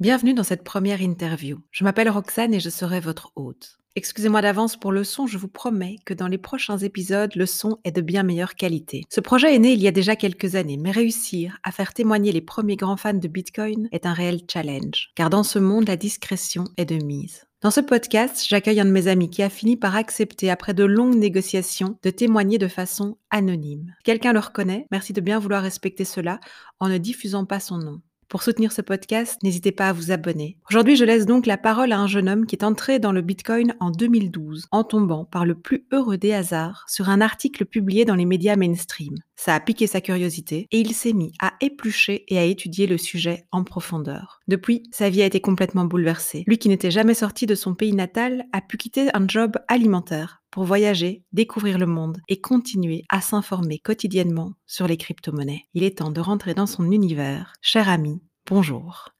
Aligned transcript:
Bienvenue 0.00 0.32
dans 0.32 0.44
cette 0.44 0.62
première 0.62 1.02
interview. 1.02 1.58
Je 1.72 1.82
m'appelle 1.82 2.08
Roxane 2.08 2.54
et 2.54 2.60
je 2.60 2.70
serai 2.70 3.00
votre 3.00 3.32
hôte. 3.34 3.80
Excusez-moi 3.96 4.42
d'avance 4.42 4.76
pour 4.76 4.92
le 4.92 5.02
son, 5.02 5.26
je 5.26 5.38
vous 5.38 5.48
promets 5.48 5.96
que 6.06 6.14
dans 6.14 6.28
les 6.28 6.38
prochains 6.38 6.78
épisodes, 6.78 7.34
le 7.34 7.46
son 7.46 7.78
est 7.82 7.90
de 7.90 8.00
bien 8.00 8.22
meilleure 8.22 8.54
qualité. 8.54 9.02
Ce 9.10 9.20
projet 9.20 9.52
est 9.52 9.58
né 9.58 9.72
il 9.72 9.82
y 9.82 9.88
a 9.88 9.90
déjà 9.90 10.14
quelques 10.14 10.54
années, 10.54 10.76
mais 10.76 10.92
réussir 10.92 11.58
à 11.64 11.72
faire 11.72 11.94
témoigner 11.94 12.30
les 12.30 12.40
premiers 12.40 12.76
grands 12.76 12.96
fans 12.96 13.12
de 13.12 13.26
Bitcoin 13.26 13.88
est 13.90 14.06
un 14.06 14.12
réel 14.12 14.42
challenge, 14.48 15.10
car 15.16 15.30
dans 15.30 15.42
ce 15.42 15.58
monde, 15.58 15.88
la 15.88 15.96
discrétion 15.96 16.62
est 16.76 16.84
de 16.84 17.04
mise. 17.04 17.46
Dans 17.60 17.72
ce 17.72 17.80
podcast, 17.80 18.46
j'accueille 18.48 18.78
un 18.78 18.84
de 18.84 18.92
mes 18.92 19.08
amis 19.08 19.30
qui 19.30 19.42
a 19.42 19.50
fini 19.50 19.76
par 19.76 19.96
accepter, 19.96 20.48
après 20.48 20.74
de 20.74 20.84
longues 20.84 21.16
négociations, 21.16 21.98
de 22.04 22.10
témoigner 22.10 22.58
de 22.58 22.68
façon 22.68 23.18
anonyme. 23.30 23.96
Quelqu'un 24.04 24.32
le 24.32 24.38
reconnaît, 24.38 24.86
merci 24.92 25.12
de 25.12 25.20
bien 25.20 25.40
vouloir 25.40 25.60
respecter 25.60 26.04
cela 26.04 26.38
en 26.78 26.88
ne 26.88 26.98
diffusant 26.98 27.46
pas 27.46 27.58
son 27.58 27.78
nom. 27.78 28.00
Pour 28.28 28.42
soutenir 28.42 28.72
ce 28.72 28.82
podcast, 28.82 29.42
n'hésitez 29.42 29.72
pas 29.72 29.88
à 29.88 29.92
vous 29.94 30.10
abonner. 30.10 30.58
Aujourd'hui, 30.68 30.96
je 30.96 31.04
laisse 31.06 31.24
donc 31.24 31.46
la 31.46 31.56
parole 31.56 31.92
à 31.92 31.98
un 31.98 32.06
jeune 32.06 32.28
homme 32.28 32.44
qui 32.44 32.56
est 32.56 32.64
entré 32.64 32.98
dans 32.98 33.10
le 33.10 33.22
Bitcoin 33.22 33.74
en 33.80 33.90
2012, 33.90 34.66
en 34.70 34.84
tombant 34.84 35.24
par 35.24 35.46
le 35.46 35.54
plus 35.54 35.86
heureux 35.92 36.18
des 36.18 36.34
hasards 36.34 36.84
sur 36.88 37.08
un 37.08 37.22
article 37.22 37.64
publié 37.64 38.04
dans 38.04 38.16
les 38.16 38.26
médias 38.26 38.56
mainstream. 38.56 39.14
Ça 39.38 39.54
a 39.54 39.60
piqué 39.60 39.86
sa 39.86 40.00
curiosité 40.00 40.66
et 40.72 40.80
il 40.80 40.92
s'est 40.92 41.12
mis 41.12 41.32
à 41.40 41.52
éplucher 41.60 42.24
et 42.26 42.40
à 42.40 42.42
étudier 42.42 42.88
le 42.88 42.98
sujet 42.98 43.46
en 43.52 43.62
profondeur. 43.62 44.40
Depuis, 44.48 44.82
sa 44.90 45.10
vie 45.10 45.22
a 45.22 45.26
été 45.26 45.40
complètement 45.40 45.84
bouleversée. 45.84 46.42
Lui 46.48 46.58
qui 46.58 46.68
n'était 46.68 46.90
jamais 46.90 47.14
sorti 47.14 47.46
de 47.46 47.54
son 47.54 47.76
pays 47.76 47.94
natal 47.94 48.46
a 48.52 48.60
pu 48.60 48.76
quitter 48.76 49.10
un 49.14 49.28
job 49.28 49.56
alimentaire 49.68 50.42
pour 50.50 50.64
voyager, 50.64 51.22
découvrir 51.30 51.78
le 51.78 51.86
monde 51.86 52.18
et 52.28 52.40
continuer 52.40 53.04
à 53.10 53.20
s'informer 53.20 53.78
quotidiennement 53.78 54.54
sur 54.66 54.88
les 54.88 54.96
crypto-monnaies. 54.96 55.66
Il 55.72 55.84
est 55.84 55.98
temps 55.98 56.10
de 56.10 56.20
rentrer 56.20 56.54
dans 56.54 56.66
son 56.66 56.90
univers. 56.90 57.52
Cher 57.62 57.88
ami, 57.88 58.20
bonjour. 58.44 59.10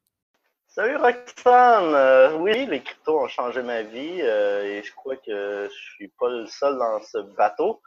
Salut 0.66 0.96
Roxane! 0.96 1.94
Euh, 1.94 2.36
oui, 2.38 2.66
les 2.66 2.82
cryptos 2.82 3.20
ont 3.20 3.28
changé 3.28 3.62
ma 3.62 3.82
vie 3.82 4.20
euh, 4.22 4.64
et 4.64 4.82
je 4.82 4.92
crois 4.96 5.16
que 5.16 5.68
je 5.70 5.92
suis 5.94 6.08
pas 6.18 6.28
le 6.28 6.46
seul 6.46 6.76
dans 6.76 7.00
ce 7.02 7.18
bateau. 7.36 7.80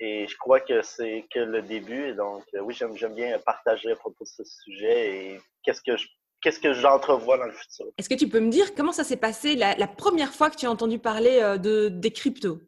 Et 0.00 0.26
je 0.26 0.36
crois 0.36 0.60
que 0.60 0.82
c'est 0.82 1.26
que 1.32 1.40
le 1.40 1.62
début. 1.62 2.14
Donc, 2.14 2.42
euh, 2.54 2.60
oui, 2.60 2.74
j'aime 2.74 3.14
bien 3.14 3.38
partager 3.38 3.92
à 3.92 3.96
propos 3.96 4.24
de 4.24 4.28
ce 4.28 4.44
sujet 4.44 5.16
et 5.16 5.40
qu'est-ce 5.62 5.82
que 5.82 5.96
je 5.96 6.06
qu'est-ce 6.42 6.58
que 6.58 6.72
j'entrevois 6.72 7.36
dans 7.36 7.44
le 7.44 7.52
futur. 7.52 7.84
Est-ce 7.98 8.08
que 8.08 8.14
tu 8.14 8.26
peux 8.26 8.40
me 8.40 8.48
dire 8.48 8.74
comment 8.74 8.92
ça 8.92 9.04
s'est 9.04 9.18
passé 9.18 9.56
la, 9.56 9.74
la, 9.74 9.86
première 9.86 10.32
fois 10.32 10.48
que 10.48 10.56
tu 10.56 10.64
as 10.64 10.70
entendu 10.70 10.98
parler 10.98 11.58
de, 11.58 11.90
des 11.90 12.10
cryptos? 12.12 12.58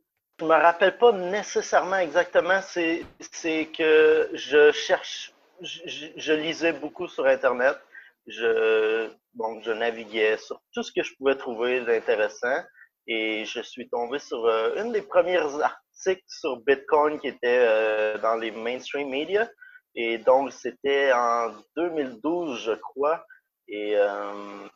Je 0.41 0.45
me 0.45 0.51
rappelle 0.51 0.99
pas 0.99 1.13
nécessairement 1.13 1.97
exactement. 1.97 2.61
C'est, 2.63 3.03
c'est 3.21 3.71
que 3.75 4.29
je 4.35 4.73
cherche, 4.73 5.33
je, 5.63 6.09
je, 6.17 6.33
lisais 6.35 6.75
beaucoup 6.75 7.09
sur 7.09 7.25
Internet. 7.27 7.79
Je, 8.27 9.09
donc, 9.35 9.63
je 9.63 9.73
naviguais 9.73 10.37
sur 10.37 10.61
tout 10.75 10.83
ce 10.83 10.93
que 10.93 11.03
je 11.03 11.15
pouvais 11.17 11.37
trouver 11.37 11.81
d'intéressant. 11.81 12.63
Et 13.07 13.45
je 13.45 13.61
suis 13.61 13.89
tombé 13.89 14.19
sur 14.19 14.45
euh, 14.47 14.83
une 14.83 14.93
des 14.93 15.03
premières 15.03 15.49
sur 16.27 16.57
Bitcoin 16.63 17.19
qui 17.21 17.29
était 17.29 17.67
euh, 17.69 18.19
dans 18.19 18.37
les 18.37 18.51
mainstream 18.51 19.09
media. 19.09 19.49
Et 19.95 20.19
donc, 20.19 20.53
c'était 20.53 21.13
en 21.13 21.53
2012, 21.77 22.61
je 22.61 22.73
crois. 22.73 23.25
Et 23.69 23.97
euh, 23.97 24.69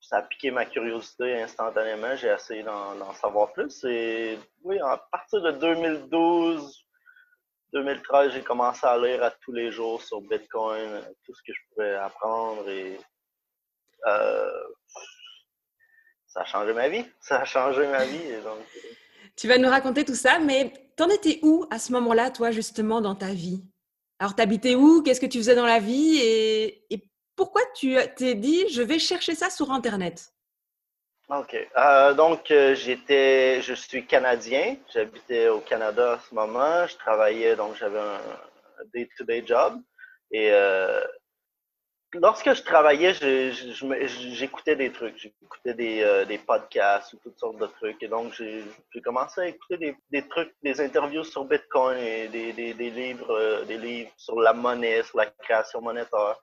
ça 0.00 0.18
a 0.18 0.22
piqué 0.22 0.50
ma 0.50 0.64
curiosité 0.64 1.42
instantanément. 1.42 2.16
J'ai 2.16 2.28
essayé 2.28 2.62
d'en 2.62 3.12
savoir 3.14 3.52
plus. 3.52 3.84
Et 3.84 4.38
oui, 4.62 4.78
à 4.80 4.96
partir 5.10 5.40
de 5.42 5.52
2012, 5.52 6.86
2013, 7.72 8.32
j'ai 8.32 8.42
commencé 8.42 8.86
à 8.86 8.96
lire 8.98 9.22
à 9.22 9.30
tous 9.30 9.52
les 9.52 9.70
jours 9.70 10.02
sur 10.02 10.20
Bitcoin, 10.22 11.02
tout 11.24 11.34
ce 11.34 11.42
que 11.42 11.52
je 11.52 11.60
pouvais 11.70 11.94
apprendre. 11.94 12.68
Et 12.68 12.98
euh, 14.06 14.62
ça 16.26 16.40
a 16.40 16.44
changé 16.44 16.72
ma 16.72 16.88
vie. 16.88 17.06
Ça 17.20 17.40
a 17.40 17.44
changé 17.44 17.86
ma 17.86 18.04
vie. 18.04 18.42
donc... 18.42 18.64
Tu 19.38 19.46
vas 19.46 19.56
nous 19.56 19.68
raconter 19.68 20.04
tout 20.04 20.16
ça, 20.16 20.40
mais 20.40 20.72
t'en 20.96 21.08
étais 21.08 21.38
où 21.42 21.64
à 21.70 21.78
ce 21.78 21.92
moment-là, 21.92 22.30
toi, 22.30 22.50
justement, 22.50 23.00
dans 23.00 23.14
ta 23.14 23.28
vie? 23.28 23.62
Alors, 24.18 24.34
t'habitais 24.34 24.74
où? 24.74 25.00
Qu'est-ce 25.00 25.20
que 25.20 25.26
tu 25.26 25.38
faisais 25.38 25.54
dans 25.54 25.64
la 25.64 25.78
vie? 25.78 26.18
Et, 26.20 27.04
pourquoi 27.36 27.62
tu 27.76 27.96
t'es 28.16 28.34
dit, 28.34 28.68
je 28.68 28.82
vais 28.82 28.98
chercher 28.98 29.36
ça 29.36 29.48
sur 29.48 29.70
Internet? 29.70 30.32
OK. 31.28 31.54
Euh, 31.54 32.14
donc, 32.14 32.50
euh, 32.50 32.74
j'étais, 32.74 33.62
je 33.62 33.74
suis 33.74 34.04
Canadien. 34.04 34.76
J'habitais 34.92 35.48
au 35.48 35.60
Canada 35.60 36.14
à 36.14 36.18
ce 36.18 36.34
moment. 36.34 36.84
Je 36.88 36.96
travaillais, 36.96 37.54
donc 37.54 37.76
j'avais 37.76 38.00
un 38.00 38.20
day-to-day 38.92 39.44
job. 39.46 39.80
Et 40.32 40.50
euh, 40.50 41.00
lorsque 42.14 42.52
je 42.54 42.62
travaillais, 42.62 43.14
j'écoutais 43.14 44.76
des 44.76 44.90
trucs. 44.90 45.16
J'écoutais 45.18 45.74
des, 45.74 46.24
des 46.26 46.38
podcasts 46.38 47.12
ou 47.14 47.18
toutes 47.18 47.38
sortes 47.38 47.58
de 47.58 47.66
trucs. 47.66 48.02
Et 48.02 48.08
donc, 48.08 48.32
j'ai 48.34 49.00
commencé 49.02 49.40
à 49.40 49.48
écouter 49.48 49.96
des, 50.10 50.28
trucs, 50.28 50.54
des 50.62 50.80
interviews 50.80 51.24
sur 51.24 51.44
Bitcoin 51.44 51.98
et 51.98 52.28
des, 52.28 52.72
livres, 52.74 53.64
des 53.66 53.78
livres 53.78 54.10
sur 54.16 54.40
la 54.40 54.52
monnaie, 54.52 55.02
sur 55.02 55.18
la 55.18 55.26
création 55.26 55.80
monétaire 55.80 56.38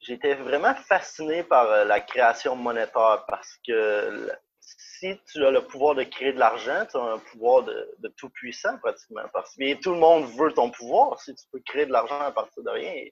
j'étais 0.00 0.34
vraiment 0.34 0.74
fasciné 0.74 1.42
par 1.42 1.70
euh, 1.70 1.84
la 1.84 2.00
création 2.00 2.56
monétaire 2.56 3.24
parce 3.28 3.58
que 3.66 4.30
si 4.60 5.18
tu 5.30 5.44
as 5.44 5.50
le 5.50 5.62
pouvoir 5.62 5.94
de 5.94 6.02
créer 6.04 6.32
de 6.32 6.38
l'argent, 6.38 6.84
tu 6.90 6.96
as 6.96 7.02
un 7.02 7.18
pouvoir 7.18 7.62
de, 7.64 8.08
tout 8.16 8.30
puissant 8.30 8.78
pratiquement. 8.78 9.22
Parce 9.32 9.54
que 9.54 9.74
tout 9.80 9.92
le 9.92 9.98
monde 9.98 10.24
veut 10.36 10.52
ton 10.52 10.70
pouvoir 10.70 11.20
si 11.20 11.34
tu 11.34 11.44
peux 11.52 11.60
créer 11.60 11.86
de 11.86 11.92
l'argent 11.92 12.20
à 12.20 12.32
partir 12.32 12.62
de 12.62 12.70
rien. 12.70 13.04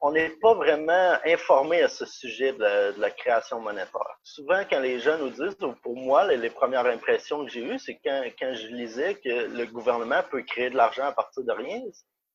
On 0.00 0.12
n'est 0.12 0.30
pas 0.30 0.54
vraiment 0.54 1.18
informé 1.24 1.82
à 1.82 1.88
ce 1.88 2.06
sujet 2.06 2.52
de 2.52 3.00
la, 3.00 3.10
création 3.10 3.60
monétaire. 3.60 4.18
Souvent, 4.22 4.62
quand 4.70 4.78
les 4.78 5.00
gens 5.00 5.18
nous 5.18 5.30
disent, 5.30 5.56
pour 5.82 5.96
moi, 5.96 6.24
les, 6.32 6.50
premières 6.50 6.86
impressions 6.86 7.44
que 7.44 7.50
j'ai 7.50 7.64
eues, 7.64 7.78
c'est 7.80 7.98
quand, 8.04 8.22
je 8.40 8.68
lisais 8.68 9.16
que 9.16 9.48
le 9.48 9.66
gouvernement 9.66 10.22
peut 10.30 10.42
créer 10.42 10.70
de 10.70 10.76
l'argent 10.76 11.04
à 11.04 11.12
partir 11.12 11.42
de 11.42 11.50
rien. 11.50 11.82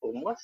Pour 0.00 0.14
moi, 0.14 0.34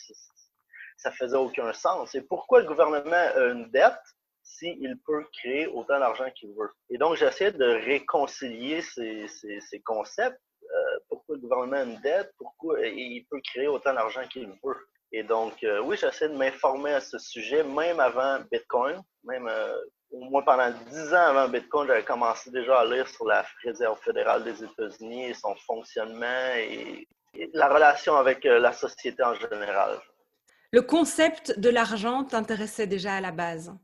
ça 0.97 1.11
faisait 1.13 1.37
aucun 1.37 1.75
sens. 1.75 2.15
Et 2.15 2.23
pourquoi 2.23 2.63
le 2.63 2.67
gouvernement 2.67 3.13
a 3.13 3.49
une 3.49 3.71
dette 3.71 4.01
s'il 4.43 4.99
peut 5.05 5.27
créer 5.35 5.67
autant 5.67 5.99
d'argent 5.99 6.31
qu'il 6.35 6.55
veut? 6.55 6.71
Et 6.89 6.97
donc, 6.97 7.17
j'essaie 7.17 7.53
de 7.53 7.85
réconcilier 7.85 8.81
ces, 8.81 9.29
ces, 9.29 9.81
concepts. 9.81 10.41
Euh, 10.63 10.99
pourquoi 11.11 11.35
le 11.35 11.43
gouvernement 11.43 11.77
a 11.77 11.83
une 11.83 12.01
dette? 12.01 12.33
Pourquoi 12.39 12.81
il 12.87 13.27
peut 13.31 13.41
créer 13.45 13.69
autant 13.69 13.93
d'argent 13.93 14.27
qu'il 14.27 14.47
veut? 14.47 14.87
Et 15.13 15.23
donc, 15.23 15.63
euh, 15.65 15.81
oui, 15.81 15.97
j'essaie 15.97 16.29
de 16.29 16.37
m'informer 16.37 16.93
à 16.95 17.01
ce 17.01 17.19
sujet, 17.19 17.65
même 17.65 17.99
avant 17.99 18.39
Bitcoin, 18.51 19.01
même 19.25 19.49
euh, 19.49 19.75
au 20.13 20.21
moins 20.21 20.43
pendant 20.43 20.71
dix 20.89 21.13
ans 21.13 21.27
avant 21.29 21.49
Bitcoin, 21.49 21.89
j'avais 21.89 22.05
commencé 22.05 22.51
déjà 22.51 22.81
à 22.81 22.85
lire 22.85 23.09
sur 23.09 23.27
la 23.27 23.45
Réserve 23.65 23.99
fédérale 24.01 24.45
des 24.45 24.63
États-Unis 24.63 25.31
et 25.31 25.35
son 25.35 25.55
fonctionnement 25.67 26.55
et 26.57 27.09
la 27.53 27.69
relation 27.69 28.17
avec 28.17 28.45
la 28.45 28.73
société 28.73 29.23
en 29.23 29.35
général 29.35 30.01
le 30.73 30.83
concept 30.83 31.59
de 31.59 31.69
l'argent 31.69 32.25
t'intéressait 32.25 32.87
déjà 32.87 33.15
à 33.15 33.21
la 33.21 33.33
base? 33.33 33.75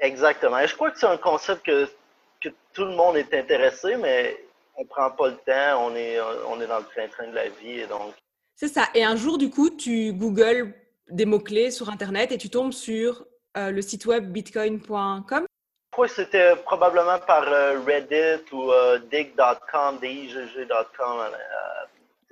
Exactement. 0.00 0.58
Et 0.58 0.66
je 0.66 0.74
crois 0.74 0.90
que 0.90 0.98
c'est 0.98 1.06
un 1.06 1.16
concept 1.16 1.64
que, 1.66 1.88
que, 2.40 2.48
tout 2.72 2.84
le 2.84 2.94
monde 2.94 3.16
est 3.16 3.32
intéressé, 3.34 3.96
mais 3.96 4.44
on 4.76 4.84
prend 4.84 5.10
pas 5.10 5.28
le 5.28 5.36
temps, 5.36 5.86
on 5.86 5.94
est, 5.94 6.20
on 6.46 6.60
est 6.60 6.66
dans 6.66 6.78
le 6.78 6.84
train-train 6.84 7.28
de 7.28 7.34
la 7.34 7.48
vie. 7.48 7.80
Et 7.80 7.86
donc... 7.86 8.14
C'est 8.60 8.66
ça. 8.66 8.88
Et 8.94 9.04
un 9.04 9.14
jour, 9.14 9.38
du 9.38 9.50
coup, 9.50 9.70
tu 9.70 10.12
googles 10.12 10.74
des 11.08 11.26
mots-clés 11.26 11.70
sur 11.70 11.90
Internet 11.90 12.32
et 12.32 12.38
tu 12.38 12.50
tombes 12.50 12.72
sur 12.72 13.24
euh, 13.56 13.70
le 13.70 13.80
site 13.80 14.04
web 14.06 14.32
bitcoin.com. 14.32 15.46
Que 15.96 16.06
c'était 16.08 16.56
probablement 16.56 17.20
par 17.20 17.46
euh, 17.46 17.78
Reddit 17.86 18.44
ou 18.52 18.72
euh, 18.72 18.98
dig.com, 18.98 19.98
digg.com, 20.00 21.18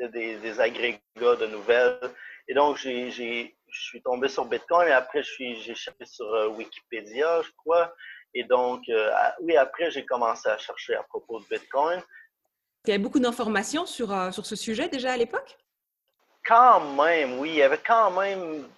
des, 0.00 0.36
des 0.36 0.60
agrégats 0.60 0.98
de 1.20 1.46
nouvelles. 1.46 2.00
Et 2.48 2.54
donc, 2.54 2.76
j'ai, 2.76 3.54
je 3.68 3.82
suis 3.82 4.02
tombé 4.02 4.26
sur 4.28 4.46
Bitcoin 4.46 4.88
et 4.88 4.92
après, 4.92 5.22
j'ai 5.22 5.74
cherché 5.76 6.04
sur 6.06 6.26
euh, 6.34 6.48
Wikipédia, 6.48 7.42
je 7.42 7.50
crois. 7.56 7.94
Et 8.34 8.42
donc, 8.42 8.82
euh, 8.88 9.12
oui, 9.42 9.56
après, 9.56 9.92
j'ai 9.92 10.04
commencé 10.04 10.48
à 10.48 10.58
chercher 10.58 10.96
à 10.96 11.04
propos 11.04 11.38
de 11.38 11.44
Bitcoin. 11.48 12.02
Il 12.84 12.90
y 12.90 12.94
avait 12.94 13.02
beaucoup 13.02 13.20
d'informations 13.20 13.86
sur, 13.86 14.12
euh, 14.12 14.30
sur 14.32 14.44
ce 14.44 14.56
sujet 14.56 14.88
déjà 14.88 15.12
à 15.12 15.16
l'époque? 15.16 15.56
Quand 16.46 16.80
même, 16.94 17.38
oui. 17.38 17.50
Il 17.50 17.56
y 17.56 17.62
avait 17.62 17.78
quand 17.78 18.10
même 18.12 18.68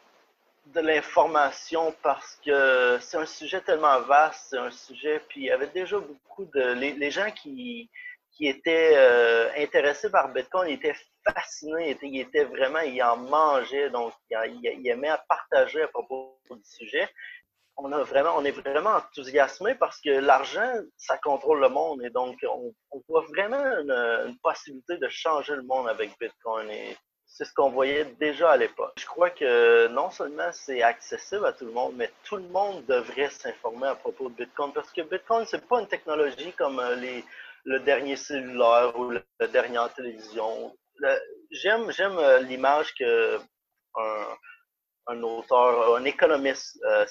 de 0.67 0.81
l'information 0.81 1.95
parce 2.03 2.37
que 2.45 2.99
c'est 3.01 3.17
un 3.17 3.27
sujet 3.27 3.61
tellement 3.61 4.01
vaste, 4.01 4.49
c'est 4.51 4.59
un 4.59 4.71
sujet, 4.71 5.21
puis 5.29 5.43
il 5.43 5.47
y 5.47 5.51
avait 5.51 5.69
déjà 5.69 5.99
beaucoup 5.99 6.47
de... 6.47 6.73
Les, 6.73 7.11
gens 7.11 7.31
qui, 7.31 7.91
qui 8.33 8.49
étaient 8.49 8.97
intéressés 9.57 10.11
par 10.11 10.33
Bitcoin 10.33 10.71
étaient 10.71 10.95
fasciné, 11.35 11.97
il 12.03 12.21
était, 12.21 12.45
vraiment, 12.45 12.81
il 12.81 13.03
en 13.03 13.17
mangeait, 13.17 13.91
donc 13.91 14.13
il, 14.31 14.89
aimait 14.89 15.09
à 15.09 15.23
partager 15.29 15.83
à 15.83 15.89
propos 15.89 16.39
du 16.51 16.65
sujet. 16.65 17.09
On, 17.77 17.93
a 17.93 18.03
vraiment, 18.03 18.35
on 18.37 18.45
est 18.45 18.51
vraiment 18.51 18.97
enthousiasmé 18.97 19.75
parce 19.77 20.01
que 20.01 20.11
l'argent, 20.11 20.73
ça 20.97 21.17
contrôle 21.19 21.61
le 21.61 21.69
monde 21.69 22.03
et 22.03 22.11
donc 22.11 22.37
on, 22.43 22.73
voit 23.09 23.25
vraiment 23.29 23.63
une, 23.63 24.37
possibilité 24.43 24.97
de 24.97 25.09
changer 25.09 25.55
le 25.55 25.63
monde 25.63 25.89
avec 25.89 26.19
Bitcoin. 26.19 26.69
Et 26.71 26.97
c'est 27.39 27.45
ce 27.45 27.55
qu'on 27.55 27.71
voyait 27.71 28.05
déjà 28.19 28.51
à 28.51 28.57
l'époque. 28.57 28.95
Je 28.99 29.07
crois 29.07 29.31
que 29.31 29.87
non 29.87 30.11
seulement 30.11 30.51
c'est 30.53 30.83
accessible 30.83 31.47
à 31.47 31.53
tout 31.53 31.67
le 31.67 31.71
monde, 31.71 31.93
mais 31.95 32.11
tout 32.25 32.35
le 32.35 32.49
monde 32.49 32.85
devrait 32.87 33.31
s'informer 33.31 33.87
à 33.87 33.95
propos 33.95 34.29
de 34.29 34.35
Bitcoin 34.35 34.73
parce 34.73 34.91
que 34.91 35.03
Bitcoin, 35.03 35.47
c'est 35.47 35.65
pas 35.69 35.79
une 35.79 35.87
technologie 35.87 36.53
comme 36.55 36.81
euh, 36.81 36.97
les, 36.97 37.25
le 37.65 37.79
dernier 37.79 38.17
cellulaire 38.17 38.93
ou 38.99 39.11
le, 39.11 39.23
dernier 39.53 39.87
télévision. 39.95 40.77
J'aime, 41.53 42.19
euh, 42.19 42.41
l'image 42.41 42.93
que 42.99 43.39
un, 45.07 45.23
auteur, 45.23 45.95
un 45.95 46.05
économiste, 46.05 46.77
euh, 46.85 47.07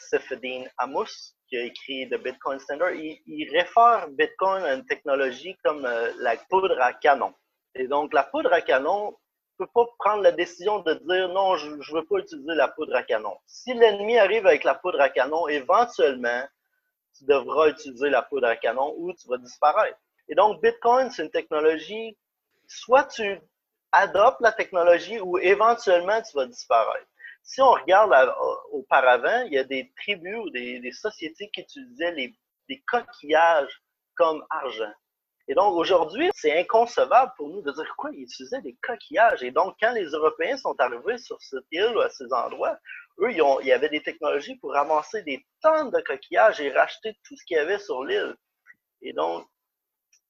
Amos, 0.77 1.35
qui 1.47 1.55
a 1.55 1.63
écrit 1.63 2.09
The 2.09 2.21
Bitcoin 2.21 2.59
Standard, 2.59 2.91
il, 2.91 3.49
réfère 3.49 4.09
Bitcoin 4.09 4.63
à 4.63 4.73
une 4.73 4.85
technologie 4.85 5.55
comme 5.63 5.85
euh, 5.85 6.11
la 6.17 6.35
poudre 6.49 6.81
à 6.81 6.91
canon. 6.91 7.33
Et 7.75 7.87
donc, 7.87 8.13
la 8.13 8.23
poudre 8.23 8.51
à 8.51 8.59
canon, 8.59 9.15
ne 9.59 9.65
peut 9.65 9.71
pas 9.73 9.85
prendre 9.99 10.23
la 10.23 10.31
décision 10.31 10.79
de 10.79 10.93
dire 10.93 11.29
non, 11.29 11.55
je 11.55 11.69
ne 11.69 11.93
veux 11.93 12.05
pas 12.05 12.17
utiliser 12.17 12.53
la 12.53 12.67
poudre 12.67 12.95
à 12.95 13.03
canon. 13.03 13.37
Si 13.45 13.73
l'ennemi 13.73 14.17
arrive 14.17 14.45
avec 14.45 14.63
la 14.63 14.75
poudre 14.75 15.01
à 15.01 15.09
canon, 15.09 15.47
éventuellement, 15.47 16.43
tu 17.17 17.25
devras 17.25 17.69
utiliser 17.69 18.09
la 18.09 18.21
poudre 18.21 18.47
à 18.47 18.55
canon 18.55 18.93
ou 18.97 19.13
tu 19.13 19.27
vas 19.27 19.37
disparaître. 19.37 19.97
Et 20.29 20.35
donc, 20.35 20.61
Bitcoin, 20.61 21.09
c'est 21.09 21.23
une 21.23 21.31
technologie, 21.31 22.17
soit 22.67 23.05
tu 23.05 23.39
adoptes 23.91 24.41
la 24.41 24.51
technologie 24.51 25.19
ou 25.19 25.37
éventuellement 25.39 26.21
tu 26.21 26.35
vas 26.35 26.45
disparaître. 26.45 27.07
Si 27.41 27.61
on 27.61 27.71
regarde 27.71 28.13
auparavant, 28.71 29.43
il 29.45 29.53
y 29.53 29.57
a 29.57 29.63
des 29.63 29.91
tribus 29.97 30.37
ou 30.37 30.49
des, 30.49 30.91
sociétés 30.91 31.49
qui 31.49 31.61
utilisaient 31.61 32.13
des 32.13 32.83
coquillages 32.85 33.81
comme 34.15 34.45
argent. 34.49 34.93
Et 35.49 35.55
donc, 35.55 35.75
aujourd'hui, 35.75 36.29
c'est 36.35 36.59
inconcevable 36.59 37.31
pour 37.37 37.47
nous 37.49 37.61
de 37.61 37.71
dire 37.71 37.95
quoi, 37.97 38.09
ils 38.13 38.23
utilisaient 38.23 38.61
des 38.61 38.75
coquillages. 38.81 39.43
Et 39.43 39.51
donc, 39.51 39.75
quand 39.79 39.93
les 39.93 40.07
Européens 40.07 40.57
sont 40.57 40.75
arrivés 40.79 41.17
sur 41.17 41.41
cette 41.41 41.63
île 41.71 41.93
ou 41.95 41.99
à 42.01 42.09
ces 42.09 42.31
endroits, 42.33 42.77
eux, 43.19 43.31
ils, 43.31 43.41
ont, 43.41 43.57
avait 43.59 43.89
des 43.89 44.03
technologies 44.03 44.55
pour 44.57 44.73
ramasser 44.73 45.23
des 45.23 45.45
tonnes 45.61 45.89
de 45.91 46.01
coquillages 46.01 46.59
et 46.59 46.71
racheter 46.71 47.17
tout 47.23 47.35
ce 47.37 47.45
qu'il 47.45 47.57
y 47.57 47.59
avait 47.59 47.79
sur 47.79 48.03
l'île. 48.03 48.35
Et 49.01 49.13
donc, 49.13 49.47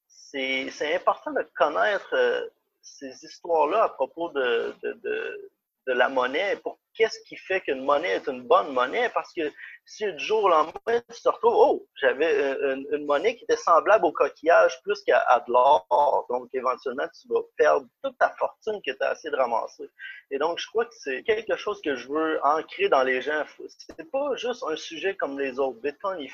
c'est 0.08 0.96
important 0.96 1.32
de 1.32 1.42
connaître 1.56 2.14
euh, 2.14 2.46
ces 2.82 3.26
histoires-là 3.26 3.84
à 3.84 3.90
propos 3.90 4.30
de, 4.30 4.76
de, 4.84 4.94
de 5.04 5.52
la 5.94 6.10
monnaie, 6.10 6.58
pour 6.58 6.80
qu'est-ce 6.94 7.20
qui 7.28 7.36
fait 7.36 7.62
qu'une 7.62 7.84
monnaie 7.84 8.16
est 8.16 8.28
une 8.28 8.42
bonne 8.42 8.74
monnaie, 8.74 9.10
parce 9.10 9.32
que 9.34 9.52
si 9.86 10.06
du 10.12 10.20
jour 10.20 10.44
au 10.44 10.50
lendemain, 10.50 11.02
tu 11.14 11.22
te 11.22 11.30
retrouves, 11.30 11.54
oh, 11.56 11.88
j'avais 11.96 12.54
une, 12.74 13.06
monnaie 13.06 13.36
qui 13.36 13.44
était 13.44 13.58
semblable 13.58 14.06
au 14.06 14.12
coquillage 14.12 14.82
plus 14.84 15.02
qu'à 15.04 15.44
de 15.48 15.52
l'or, 15.52 16.26
donc 16.30 16.50
éventuellement, 16.54 17.08
tu 17.20 17.28
vas 17.30 17.42
perdre 17.58 17.88
toute 18.04 18.18
ta 18.18 18.30
fortune 18.32 18.82
que 18.86 18.92
tu 18.92 19.04
as 19.04 19.14
essayé 19.14 19.32
de 19.32 19.38
ramasser. 19.38 19.90
Et 20.32 20.38
donc, 20.38 20.60
je 20.60 20.68
crois 20.68 20.86
que 20.86 20.96
c'est 20.96 21.24
quelque 21.24 21.56
chose 21.56 21.82
que 21.82 21.96
je 21.96 22.08
veux 22.08 22.40
ancrer 22.44 22.90
dans 22.90 23.04
les 23.04 23.22
gens. 23.22 23.46
C'est 23.68 24.12
pas 24.12 24.36
juste 24.36 24.64
un 24.68 24.76
sujet 24.76 25.16
comme 25.16 25.40
les 25.40 25.60
autres. 25.60 25.80
Bitcoin, 25.82 26.28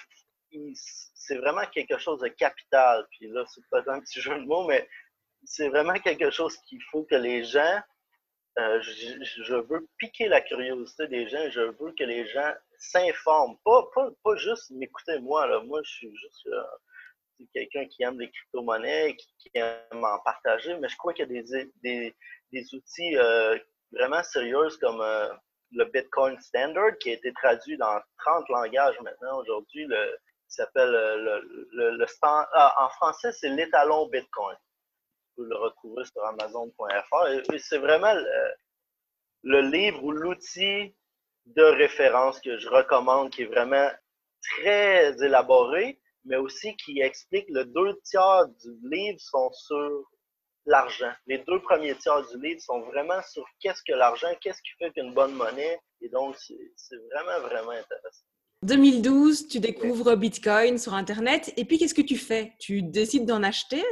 c'est 1.14 1.38
vraiment 1.38 1.66
quelque 1.74 1.98
chose 1.98 2.20
de 2.20 2.28
capital. 2.28 3.06
Puis 3.12 3.28
là, 3.28 3.44
c'est 3.48 3.64
pas 3.70 3.84
un 3.92 4.00
petit 4.00 4.22
jeu 4.22 4.36
de 4.36 4.46
mots, 4.46 4.66
mais 4.68 4.88
c'est 5.46 5.70
vraiment 5.70 5.96
quelque 5.96 6.32
chose 6.32 6.58
qu'il 6.68 6.82
faut 6.92 7.04
que 7.04 7.16
les 7.16 7.44
gens 7.44 7.82
euh, 8.60 8.82
je, 8.82 9.56
veux 9.56 9.88
piquer 9.98 10.28
la 10.28 10.42
curiosité 10.42 11.08
des 11.08 11.28
gens, 11.28 11.50
je 11.50 11.62
veux 11.62 11.92
que 11.98 12.04
les 12.04 12.28
gens 12.28 12.54
s'informent. 12.78 13.58
Pas, 13.66 13.88
pas, 13.96 14.10
pas 14.24 14.36
juste 14.36 14.70
m'écouter 14.72 15.20
moi, 15.20 15.48
là. 15.48 15.60
Moi, 15.62 15.82
je 15.84 15.92
suis 15.92 16.16
juste 16.16 16.48
euh, 16.48 17.46
quelqu'un 17.54 17.86
qui 17.88 18.04
aime 18.04 18.20
les 18.20 18.30
crypto-monnaies, 18.30 19.16
qui, 19.16 19.50
aime 19.56 20.04
en 20.04 20.20
partager, 20.20 20.78
mais 20.78 20.88
je 20.88 20.98
crois 20.98 21.14
qu'il 21.14 21.32
y 21.32 21.40
a 21.40 21.66
des, 21.82 22.76
outils 22.76 23.18
euh, 23.18 23.58
vraiment 23.92 24.22
sérieux 24.22 24.70
comme 24.80 25.04
le 25.72 25.86
Bitcoin 25.86 26.40
Standard 26.40 26.98
qui 27.00 27.10
a 27.10 27.14
été 27.14 27.34
traduit 27.34 27.78
dans 27.78 28.00
30 28.20 28.50
langages 28.50 29.00
maintenant 29.02 29.40
aujourd'hui, 29.40 29.86
le, 29.88 30.18
qui 30.48 30.56
s'appelle 30.56 30.92
le, 30.92 31.68
le, 31.72 31.98
le, 31.98 32.06
ah, 32.22 32.76
en 32.86 32.90
français, 32.90 33.32
c'est 33.32 33.50
l'étalon 33.50 34.08
Bitcoin 34.10 34.56
peux 35.36 35.46
le 35.46 35.56
retrouver 35.56 36.04
sur 36.06 36.24
Amazon.fr. 36.26 37.28
Et, 37.54 37.60
c'est 37.60 37.78
vraiment 37.78 38.14
le, 39.44 39.62
livre 39.62 40.04
ou 40.04 40.12
l'outil 40.12 40.96
de 41.46 41.64
référence 41.64 42.40
que 42.40 42.58
je 42.58 42.70
recommande, 42.70 43.32
qui 43.32 43.44
est 43.44 43.48
vraiment 43.48 43.90
très 44.42 45.14
élaboré, 45.24 46.00
mais 46.26 46.38
aussi 46.38 46.76
qui 46.78 47.02
explique 47.02 47.46
le 47.50 47.66
deux 47.66 48.00
tiers 48.04 48.48
du 48.48 48.72
livre 48.90 49.20
sont 49.20 49.52
sur 49.52 50.10
l'argent. 50.66 51.12
Les 51.28 51.40
deux 51.40 51.62
premiers 51.62 51.96
tiers 51.96 52.26
du 52.28 52.42
livre 52.42 52.62
sont 52.62 52.82
vraiment 52.82 53.22
sur 53.30 53.46
qu'est-ce 53.60 53.82
que 53.86 53.94
l'argent, 53.94 54.30
qu'est-ce 54.42 54.62
qui 54.62 54.72
fait 54.80 54.92
qu'une 54.92 55.14
bonne 55.14 55.34
monnaie. 55.34 55.80
Et 56.02 56.10
donc, 56.10 56.36
c'est 56.38 56.96
vraiment, 57.12 57.48
vraiment 57.48 57.72
intéressant. 57.72 58.24
2012, 58.64 59.50
tu 59.50 59.60
découvres 59.60 60.16
Bitcoin 60.16 60.78
sur 60.78 60.94
Internet. 60.94 61.54
Et 61.58 61.66
puis, 61.66 61.78
qu'est-ce 61.78 61.94
que 61.94 62.02
tu 62.02 62.16
fais? 62.16 62.54
Tu 62.60 62.82
décides 62.82 63.26
d'en 63.26 63.44
acheter? 63.44 63.84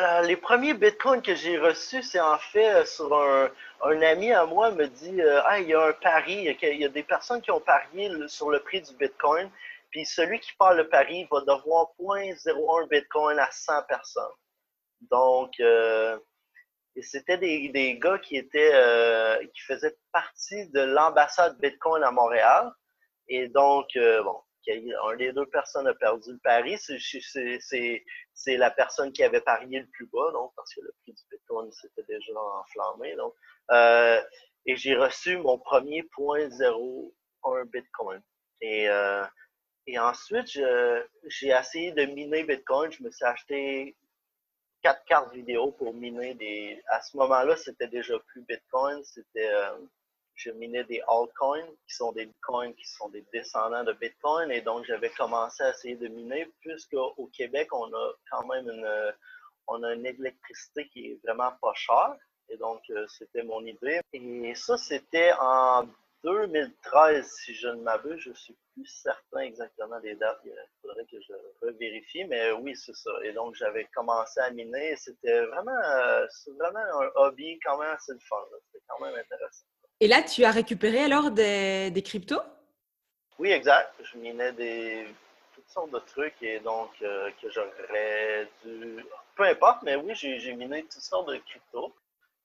Euh, 0.00 0.22
les 0.22 0.36
premiers 0.36 0.72
bitcoins 0.74 1.20
que 1.20 1.34
j'ai 1.34 1.58
reçus, 1.58 2.02
c'est 2.02 2.20
en 2.20 2.38
fait 2.38 2.74
euh, 2.74 2.84
sur 2.86 3.14
un, 3.14 3.50
un, 3.82 4.02
ami 4.02 4.32
à 4.32 4.46
moi 4.46 4.70
me 4.70 4.86
dit 4.86 5.20
euh, 5.20 5.42
Ah, 5.44 5.60
il 5.60 5.68
y 5.68 5.74
a 5.74 5.88
un 5.88 5.92
pari, 5.92 6.48
il 6.62 6.78
y 6.78 6.84
a, 6.84 6.88
des 6.88 7.02
personnes 7.02 7.42
qui 7.42 7.50
ont 7.50 7.60
parié 7.60 8.10
sur 8.26 8.50
le 8.50 8.60
prix 8.60 8.80
du 8.80 8.94
bitcoin, 8.94 9.50
puis 9.90 10.06
celui 10.06 10.40
qui 10.40 10.52
part 10.54 10.74
le 10.74 10.88
pari 10.88 11.28
va 11.30 11.40
devoir 11.40 11.88
0.01 12.00 12.88
bitcoin 12.88 13.38
à 13.38 13.50
100 13.50 13.82
personnes. 13.88 14.32
Donc, 15.10 15.60
et 15.60 17.02
c'était 17.02 17.38
des, 17.38 17.68
des, 17.68 17.98
gars 17.98 18.18
qui 18.18 18.36
étaient 18.36 18.72
qui 19.54 19.60
faisaient 19.62 19.96
partie 20.12 20.68
de 20.70 20.80
l'ambassade 20.80 21.58
Bitcoin 21.58 22.02
à 22.04 22.10
Montréal. 22.10 22.72
Et 23.28 23.48
donc, 23.48 23.86
bon, 23.94 24.40
un 24.68 25.16
des 25.16 25.32
deux 25.32 25.46
personnes 25.46 25.86
a 25.86 25.94
perdu 25.94 26.32
le 26.32 26.38
pari. 26.38 26.76
C'est 26.78 28.56
la 28.56 28.70
personne 28.70 29.12
qui 29.12 29.22
avait 29.22 29.40
parié 29.40 29.80
le 29.80 29.86
plus 29.86 30.06
bas, 30.06 30.30
donc, 30.32 30.52
parce 30.56 30.74
que 30.74 30.80
le 30.80 30.92
prix 31.02 31.12
du 31.12 31.22
Bitcoin 31.30 31.70
s'était 31.72 32.04
déjà 32.04 32.32
enflammé. 32.38 33.14
Donc, 33.16 33.34
euh, 33.70 34.20
et 34.66 34.76
j'ai 34.76 34.94
reçu 34.96 35.38
mon 35.38 35.58
premier 35.58 36.02
0.01 36.18 37.64
Bitcoin. 37.66 38.22
Et, 38.60 38.88
euh, 38.88 39.24
et 39.86 39.98
ensuite, 39.98 40.46
j'ai 40.46 41.48
essayé 41.48 41.92
de 41.92 42.04
miner 42.04 42.44
Bitcoin. 42.44 42.92
Je 42.92 43.02
me 43.02 43.10
suis 43.10 43.24
acheté 43.24 43.96
quatre 44.82 45.04
cartes 45.04 45.32
vidéo 45.32 45.72
pour 45.72 45.94
miner 45.94 46.34
des. 46.34 46.82
À 46.88 47.00
ce 47.00 47.16
moment-là, 47.16 47.56
c'était 47.56 47.88
déjà 47.88 48.18
plus 48.28 48.42
Bitcoin, 48.42 49.02
c'était 49.04 49.50
euh, 49.50 49.78
je 50.40 50.50
minais 50.52 50.84
des 50.84 51.02
altcoins, 51.06 51.66
qui 51.86 51.94
sont 51.94 52.12
des 52.12 52.30
coins 52.42 52.72
qui 52.72 52.86
sont 52.86 53.08
des 53.10 53.24
descendants 53.32 53.84
de 53.84 53.92
Bitcoin. 53.92 54.50
Et 54.50 54.62
donc, 54.62 54.84
j'avais 54.86 55.10
commencé 55.10 55.62
à 55.62 55.70
essayer 55.70 55.96
de 55.96 56.08
miner, 56.08 56.50
puisqu'au 56.60 57.30
Québec, 57.36 57.68
on 57.72 57.92
a 57.92 58.12
quand 58.30 58.46
même 58.46 58.68
une, 58.68 59.12
on 59.66 59.82
a 59.82 59.92
une 59.94 60.06
électricité 60.06 60.88
qui 60.88 61.06
est 61.10 61.20
vraiment 61.24 61.52
pas 61.60 61.74
chère. 61.74 62.16
Et 62.48 62.56
donc, 62.56 62.82
euh, 62.90 63.06
c'était 63.06 63.42
mon 63.44 63.64
idée. 63.64 64.00
Et 64.12 64.54
ça, 64.54 64.76
c'était 64.76 65.32
en 65.38 65.86
2013, 66.24 67.30
si 67.30 67.54
je 67.54 67.68
ne 67.68 67.82
m'abuse. 67.82 68.18
Je 68.20 68.32
suis 68.32 68.56
plus 68.72 68.86
certain 68.86 69.40
exactement 69.40 70.00
des 70.00 70.14
dates. 70.16 70.40
Il 70.44 70.52
faudrait 70.82 71.04
que 71.04 71.20
je 71.20 71.66
revérifie. 71.66 72.24
Mais 72.24 72.50
oui, 72.52 72.74
c'est 72.76 72.96
ça. 72.96 73.10
Et 73.24 73.32
donc, 73.32 73.54
j'avais 73.56 73.84
commencé 73.94 74.40
à 74.40 74.50
miner. 74.50 74.96
C'était 74.96 75.44
vraiment, 75.46 75.80
euh, 75.84 76.26
vraiment 76.58 76.80
un 76.80 77.10
hobby 77.16 77.58
quand 77.64 77.78
même 77.78 77.90
assez 77.90 78.12
le 78.14 78.20
fun. 78.20 78.42
C'était 78.72 78.84
quand 78.88 79.04
même 79.04 79.14
intéressant. 79.14 79.66
Et 80.00 80.08
là, 80.08 80.22
tu 80.22 80.44
as 80.44 80.50
récupéré 80.50 81.02
alors 81.04 81.30
des, 81.30 81.90
des 81.90 82.02
cryptos? 82.02 82.40
Oui, 83.38 83.50
exact. 83.52 83.94
Je 84.02 84.18
minais 84.18 84.52
des 84.52 85.06
toutes 85.54 85.68
sortes 85.68 85.90
de 85.90 85.98
trucs 85.98 86.42
et 86.42 86.60
donc 86.60 86.90
euh, 87.02 87.30
que 87.40 87.50
j'aurais 87.50 88.48
dû. 88.64 89.04
Peu 89.36 89.44
importe, 89.44 89.82
mais 89.82 89.96
oui, 89.96 90.14
j'ai 90.14 90.54
miné 90.54 90.82
toutes 90.82 91.02
sortes 91.02 91.28
de 91.28 91.36
cryptos. 91.36 91.94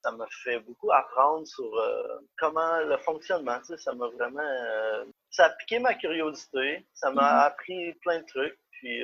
Ça 0.03 0.11
m'a 0.11 0.25
fait 0.43 0.59
beaucoup 0.59 0.91
apprendre 0.91 1.47
sur 1.47 1.73
euh, 1.77 2.19
comment 2.37 2.79
le 2.81 2.97
fonctionnement. 2.97 3.57
Tu 3.59 3.67
sais, 3.67 3.77
ça 3.77 3.93
m'a 3.93 4.07
vraiment. 4.07 4.39
Euh, 4.39 5.05
ça 5.29 5.45
a 5.45 5.49
piqué 5.51 5.79
ma 5.79 5.95
curiosité. 5.95 6.85
Ça 6.93 7.11
m'a 7.11 7.21
mm-hmm. 7.21 7.45
appris 7.47 7.93
plein 7.95 8.19
de 8.19 8.25
trucs. 8.25 8.57
Puis 8.71 9.01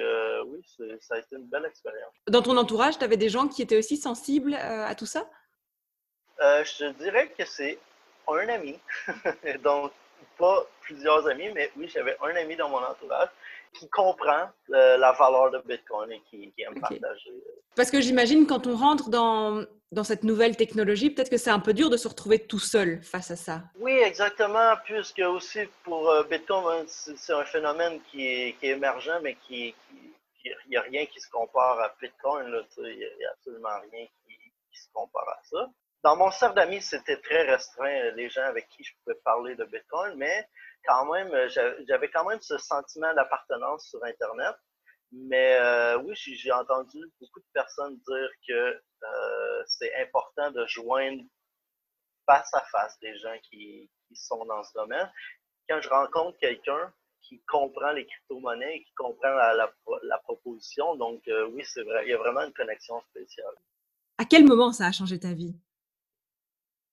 oui, 0.48 0.62
ça 1.00 1.16
a 1.16 1.20
été 1.20 1.36
une 1.38 1.48
belle 1.48 1.66
expérience. 1.66 2.14
Dans 2.28 2.42
ton 2.42 2.58
entourage, 2.58 2.98
tu 2.98 3.06
avais 3.06 3.18
des 3.18 3.30
gens 3.30 3.48
qui 3.48 3.62
étaient 3.62 3.78
aussi 3.78 3.96
sensibles 3.96 4.54
à 4.54 4.94
tout 4.96 5.06
ça? 5.06 5.30
je 6.40 6.78
te 6.78 6.92
dirais 6.98 7.30
que 7.30 7.46
c'est 7.46 7.80
un 8.28 8.50
ami, 8.50 8.80
donc 9.64 9.92
pas 10.38 10.66
plusieurs 10.82 11.28
amis, 11.28 11.50
mais 11.54 11.72
oui, 11.78 11.90
j'avais 11.94 12.18
un 12.22 12.36
ami 12.36 12.56
dans 12.56 12.70
mon 12.70 12.84
entourage 12.84 13.30
qui 13.74 13.88
comprend 13.90 14.50
euh, 14.74 14.98
la 14.98 15.12
valeur 15.14 15.52
de 15.52 15.60
Bitcoin 15.66 16.12
et 16.12 16.22
qui, 16.30 16.54
aime 16.58 16.80
partager. 16.80 17.32
Parce 17.76 17.90
que 17.90 18.02
j'imagine 18.02 18.46
quand 18.46 18.68
on 18.68 18.76
rentre 18.76 19.10
dans, 19.10 19.64
dans 19.92 20.04
cette 20.04 20.24
nouvelle 20.24 20.58
technologie, 20.58 21.10
peut-être 21.10 21.30
que 21.30 21.38
c'est 21.38 21.52
un 21.52 21.60
peu 21.60 21.74
dur 21.74 21.90
de 21.90 21.98
se 21.98 22.08
retrouver 22.08 22.40
tout 22.40 22.60
seul 22.60 23.02
face 23.02 23.32
à 23.32 23.36
ça. 23.36 23.64
Oui, 23.80 23.94
exactement, 23.94 24.74
puisque 24.84 25.20
aussi 25.20 25.62
pour 25.84 26.10
euh, 26.10 26.24
Bitcoin, 26.24 26.86
c'est 26.88 27.34
un 27.34 27.46
phénomène 27.46 28.02
qui 28.12 28.28
est, 28.28 28.54
qui 28.60 28.68
est, 28.68 28.72
émergent, 28.72 29.20
mais 29.22 29.38
qui, 29.48 29.74
il 30.44 30.56
n'y 30.70 30.78
a 30.78 30.82
rien 30.82 31.06
qui 31.06 31.20
se 31.20 31.30
compare 31.30 31.80
à 31.80 31.96
Bitcoin. 32.02 32.48
Il 32.78 32.98
n'y 32.98 33.26
a, 33.26 33.32
absolument 33.32 33.80
rien 33.92 34.06
qui, 34.06 34.36
qui, 34.72 34.80
se 34.80 34.88
compare 34.94 35.30
à 35.30 35.40
ça. 35.44 35.70
Dans 36.04 36.16
mon 36.16 36.32
cercle 36.32 36.56
d'amis, 36.56 36.82
c'était 36.82 37.22
très 37.22 37.44
restreint, 37.44 38.12
les 38.16 38.30
gens 38.30 38.44
avec 38.44 38.68
qui 38.70 38.84
je 38.84 38.94
pouvais 39.04 39.20
parler 39.24 39.56
de 39.56 39.66
Bitcoin, 39.66 40.16
mais 40.18 40.48
quand 40.86 41.06
même, 41.12 41.32
j'avais 41.88 42.10
quand 42.10 42.26
même 42.26 42.42
ce 42.42 42.58
sentiment 42.58 43.14
d'appartenance 43.14 43.88
sur 43.90 44.04
Internet. 44.04 44.56
Mais 45.12 45.58
euh, 45.60 45.98
oui, 46.00 46.16
j'ai 46.16 46.52
entendu 46.52 46.98
beaucoup 47.20 47.42
de 47.42 47.46
personnes 47.54 48.00
dire 48.08 48.30
que 48.48 48.54
euh, 49.04 49.64
c'est 49.68 49.94
important 50.02 50.52
de 50.52 50.66
joindre 50.68 51.24
face 52.26 52.54
à 52.54 52.64
face 52.72 52.98
des 53.00 53.18
gens 53.18 53.38
qui, 53.50 53.90
sont 54.14 54.44
dans 54.46 54.64
ce 54.64 54.74
domaine. 54.74 55.10
Quand 55.70 55.82
je 55.82 55.90
rencontre 55.90 56.38
quelqu'un 56.38 56.94
qui 57.22 57.42
comprend 57.44 57.92
les 57.92 58.06
crypto-monnaies, 58.06 58.84
qui 58.84 58.94
comprend 58.94 59.30
la, 59.30 60.18
proposition, 60.24 60.96
donc 60.96 61.26
euh, 61.28 61.48
oui, 61.48 61.64
il 61.76 62.10
y 62.10 62.14
a 62.14 62.18
vraiment 62.18 62.42
une 62.42 62.54
connexion 62.54 63.00
spéciale. 63.10 63.56
À 64.18 64.26
quel 64.26 64.46
moment 64.46 64.72
ça 64.72 64.88
a 64.88 64.92
changé 64.92 65.20
ta 65.20 65.34
vie? 65.34 65.56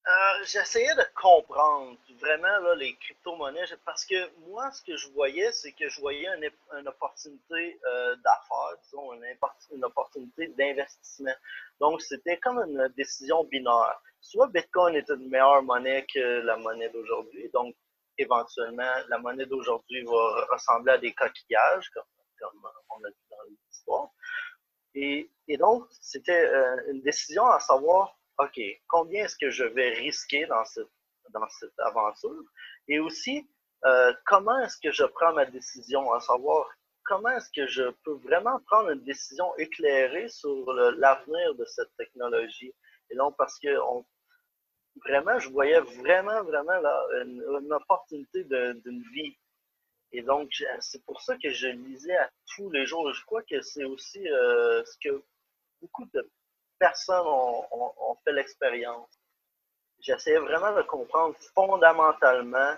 Euh, 0.07 0.45
j'essayais 0.45 0.95
de 0.95 1.05
comprendre 1.14 1.99
vraiment 2.19 2.59
là, 2.61 2.75
les 2.76 2.97
crypto-monnaies 2.97 3.67
parce 3.85 4.07
que 4.07 4.31
moi, 4.49 4.71
ce 4.71 4.83
que 4.83 4.97
je 4.97 5.09
voyais, 5.11 5.52
c'est 5.52 5.73
que 5.73 5.88
je 5.88 6.00
voyais 6.00 6.26
une, 6.37 6.88
opportunité 6.88 7.78
euh, 7.85 8.17
d'affaires, 8.17 8.78
disons, 8.85 9.12
une, 9.12 9.85
opportunité 9.85 10.49
d'investissement. 10.49 11.35
Donc, 11.81 12.00
c'était 12.00 12.38
comme 12.38 12.59
une 12.59 12.88
décision 12.97 13.45
binaire. 13.45 14.00
Soit 14.21 14.49
Bitcoin 14.49 14.95
est 14.97 15.09
une 15.11 15.28
meilleure 15.28 15.62
monnaie 15.62 16.07
que 16.12 16.40
la 16.40 16.57
monnaie 16.57 16.88
d'aujourd'hui, 16.88 17.50
donc 17.52 17.75
éventuellement, 18.17 18.95
la 19.09 19.19
monnaie 19.19 19.47
d'aujourd'hui 19.47 20.05
va 20.05 20.47
ressembler 20.50 20.93
à 20.93 20.99
des 20.99 21.12
coquillages, 21.12 21.90
comme, 21.90 22.62
on 22.90 23.05
a 23.05 23.11
dit 23.11 23.26
dans 23.31 23.37
l'histoire. 23.49 24.09
Et, 24.95 25.31
et 25.49 25.57
donc, 25.59 25.87
c'était 26.00 26.47
euh, 26.47 26.93
une 26.93 27.02
décision 27.02 27.45
à 27.47 27.61
savoir 27.61 28.17
OK, 28.38 28.61
combien 28.88 29.25
est-ce 29.25 29.37
que 29.37 29.50
je 29.50 29.64
vais 29.64 29.90
risquer 29.90 30.47
dans 30.47 30.64
cette, 30.64 30.88
dans 31.30 31.49
cette 31.49 31.78
aventure? 31.78 32.45
Et 32.87 33.00
aussi, 33.00 33.49
euh, 33.85 34.12
comment 34.26 34.59
est-ce 34.61 34.78
que 34.83 34.92
je 34.92 35.04
prends 35.04 35.33
ma 35.33 35.45
décision, 35.47 36.12
à 36.12 36.21
savoir 36.21 36.68
comment 37.04 37.30
est-ce 37.30 37.50
que 37.50 37.66
je 37.66 37.90
peux 38.04 38.14
vraiment 38.25 38.61
prendre 38.66 38.90
une 38.90 39.02
décision 39.02 39.57
éclairée 39.57 40.28
sur 40.28 40.73
l'avenir 40.73 41.54
de 41.54 41.64
cette 41.64 41.95
technologie? 41.97 42.75
Et 43.11 43.16
donc, 43.16 43.37
parce 43.37 43.59
que 43.59 43.76
on, 43.80 44.04
vraiment, 45.04 45.38
je 45.38 45.49
voyais 45.49 45.80
vraiment, 45.80 46.45
vraiment 46.45 46.78
là, 46.80 47.07
une, 47.23 47.73
opportunité 47.73 48.45
d'une 48.45 49.02
vie. 49.14 49.37
Et 50.12 50.23
donc, 50.23 50.50
c'est 50.80 51.04
pour 51.04 51.21
ça 51.21 51.37
que 51.37 51.50
je 51.50 51.68
lisais 51.68 52.16
à 52.16 52.30
tous 52.54 52.71
les 52.71 52.87
jours. 52.87 53.12
Je 53.12 53.25
crois 53.25 53.42
que 53.42 53.61
c'est 53.62 53.85
aussi 53.85 54.26
euh, 54.28 54.85
ce 54.85 54.97
que 55.02 55.23
beaucoup 55.80 56.07
de 56.14 56.30
personne 56.78 57.26
ont, 57.26 58.16
fait 58.25 58.32
l'expérience. 58.32 59.08
J'essayais 60.00 60.38
vraiment 60.38 60.75
de 60.75 60.82
comprendre 60.82 61.35
fondamentalement 61.54 62.75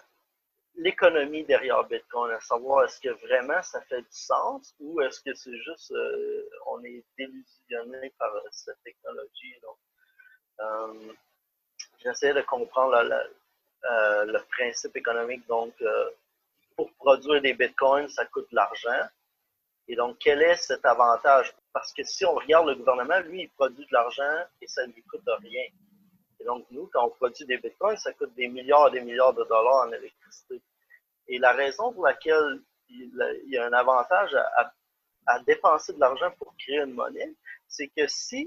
l'économie 0.76 1.45
derrière 1.45 1.85
Bitcoin, 1.85 2.33
à 2.33 2.40
savoir 2.40 2.85
est-ce 2.85 3.00
que 3.00 3.11
vraiment 3.26 3.62
ça 3.62 3.80
fait 3.83 4.00
du 4.00 4.09
sens 4.11 4.75
ou 4.80 5.00
est-ce 5.02 5.21
que 5.21 5.35
c'est 5.35 5.57
juste 5.59 5.90
euh, 5.92 6.49
on 6.66 6.83
est 6.85 7.04
délusionné 7.19 8.11
par 8.19 8.33
cette 8.50 8.83
technologie. 8.83 9.57
Donc, 9.62 9.76
euh, 10.61 11.12
j'essayais 11.99 12.35
de 12.35 12.42
comprendre 12.42 12.97
euh, 12.97 14.25
le 14.25 14.38
principe 14.50 14.97
économique. 14.97 15.47
Donc, 15.47 15.75
pour 16.76 16.90
produire 16.95 17.42
des 17.42 17.52
bitcoins, 17.54 18.09
ça 18.09 18.25
coûte 18.26 18.49
de 18.50 18.57
l'argent. 18.57 19.09
Et 19.88 19.97
donc, 19.97 20.19
quel 20.21 20.40
est 20.40 20.57
cet 20.57 20.87
avantage? 20.87 21.52
Parce 21.73 21.93
que 21.93 22.03
si 22.03 22.25
on 22.25 22.35
regarde 22.35 22.69
le 22.69 22.75
gouvernement, 22.75 23.21
lui, 23.21 23.43
il 23.43 23.50
produit 23.50 23.87
de 23.87 23.93
l'argent 23.93 24.45
et 24.61 24.67
ça 24.67 24.87
ne 24.87 24.93
lui 24.93 25.03
coûte 25.05 25.23
rien. 25.27 25.65
Et 26.41 26.45
donc, 26.45 26.67
nous, 26.71 26.89
quand 26.93 27.07
on 27.07 27.11
produit 27.11 27.45
des 27.45 27.59
bitcoins, 27.59 27.97
ça 27.97 28.12
coûte 28.15 28.35
des 28.35 28.49
milliards 28.49 28.89
et 28.89 28.99
des 28.99 29.03
milliards 29.03 29.35
de 29.35 29.45
dollars 29.45 29.87
en 29.87 29.93
électricité. 29.93 30.61
Et 31.29 31.39
la 31.39 31.53
raison 31.53 31.93
pour 31.93 32.07
laquelle 32.07 32.62
il 32.89 33.45
y 33.47 33.57
a 33.57 33.67
un 33.67 33.73
avantage 33.73 34.35
à, 34.35 34.73
dépenser 35.47 35.93
de 35.93 36.00
l'argent 36.00 36.33
pour 36.39 36.53
créer 36.59 36.81
une 36.81 36.95
monnaie, 36.95 37.33
c'est 37.69 37.87
que 37.87 38.05
si 38.09 38.47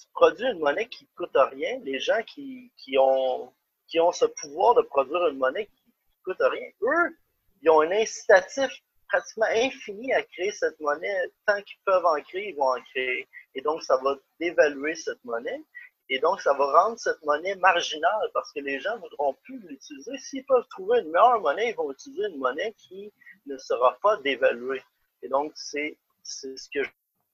tu 0.00 0.06
produis 0.12 0.46
une 0.46 0.58
monnaie 0.58 0.88
qui 0.88 1.04
ne 1.04 1.08
coûte 1.16 1.36
rien, 1.52 1.78
les 1.84 2.00
gens 2.00 2.20
qui, 2.24 2.72
ont, 2.98 3.52
qui 3.86 4.00
ont 4.00 4.10
ce 4.10 4.24
pouvoir 4.24 4.74
de 4.74 4.82
produire 4.82 5.28
une 5.28 5.38
monnaie 5.38 5.66
qui 5.66 5.84
ne 5.86 6.32
coûte 6.32 6.40
rien, 6.40 6.68
eux, 6.82 7.16
ils 7.62 7.70
ont 7.70 7.82
un 7.82 7.90
incitatif 7.92 8.68
pratiquement 9.08 9.46
infini 9.50 10.12
à 10.12 10.22
créer 10.22 10.52
cette 10.52 10.78
monnaie. 10.80 11.30
Tant 11.46 11.60
qu'ils 11.62 11.80
peuvent 11.84 12.06
en 12.06 12.20
créer, 12.22 12.50
ils 12.50 12.56
vont 12.56 12.70
en 12.70 12.80
créer. 12.92 13.26
Et 13.54 13.60
donc, 13.62 13.82
ça 13.82 13.96
va 14.02 14.16
dévaluer 14.40 14.94
cette 14.94 15.22
monnaie. 15.24 15.62
Et 16.10 16.18
donc, 16.20 16.40
ça 16.40 16.54
va 16.54 16.82
rendre 16.82 16.98
cette 16.98 17.22
monnaie 17.24 17.54
marginale 17.56 18.30
parce 18.32 18.52
que 18.52 18.60
les 18.60 18.80
gens 18.80 18.94
ne 18.96 19.00
voudront 19.00 19.34
plus 19.44 19.58
l'utiliser. 19.60 20.16
S'ils 20.18 20.46
peuvent 20.46 20.66
trouver 20.70 21.00
une 21.00 21.10
meilleure 21.10 21.40
monnaie, 21.40 21.70
ils 21.70 21.76
vont 21.76 21.92
utiliser 21.92 22.28
une 22.28 22.38
monnaie 22.38 22.72
qui 22.78 23.12
ne 23.46 23.58
sera 23.58 23.98
pas 24.02 24.16
dévaluée. 24.18 24.82
Et 25.22 25.28
donc, 25.28 25.52
c'est 25.54 25.98
ce 26.22 26.68
que 26.72 26.82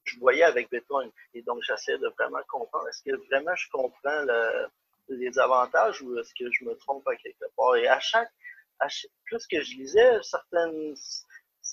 je 0.04 0.18
voyais 0.18 0.42
avec 0.42 0.70
Bitcoin. 0.70 1.10
Et 1.34 1.42
donc, 1.42 1.62
j'essaie 1.62 1.98
de 1.98 2.08
vraiment 2.18 2.42
comprendre. 2.48 2.88
Est-ce 2.88 3.02
que 3.02 3.16
vraiment 3.26 3.54
je 3.54 3.68
comprends 3.70 4.24
les 5.08 5.38
avantages 5.38 6.02
ou 6.02 6.18
est-ce 6.18 6.32
que 6.34 6.50
je 6.50 6.64
me 6.64 6.74
trompe 6.76 7.04
quelque 7.22 7.44
part? 7.56 7.76
Et 7.76 7.86
à 7.86 8.00
chaque, 8.00 8.30
à 8.80 8.88
chaque 8.88 9.10
plus 9.24 9.46
que 9.46 9.60
je 9.60 9.76
lisais 9.76 10.18
certaines 10.22 10.94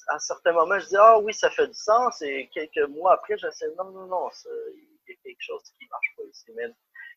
à 0.08 0.20
certains 0.20 0.54
moments, 0.54 0.80
je 0.80 0.88
dis 0.88 0.98
Ah 0.98 1.20
oui, 1.20 1.34
ça 1.34 1.50
fait 1.50 1.68
du 1.68 1.74
sens. 1.74 2.22
Et 2.22 2.50
quelques 2.54 2.88
mois 2.90 3.14
après, 3.14 3.38
j'essaie 3.38 3.68
Non, 3.78 3.92
non, 3.92 4.06
non, 4.08 4.30
il 4.74 4.88
y 5.08 5.14
a 5.14 5.16
quelque 5.24 5.42
chose 5.42 5.64
qui 5.78 5.86
ne 5.86 5.90
marche 5.90 6.14
pas 6.18 6.24
ici. 6.24 6.52
Mais 6.56 6.74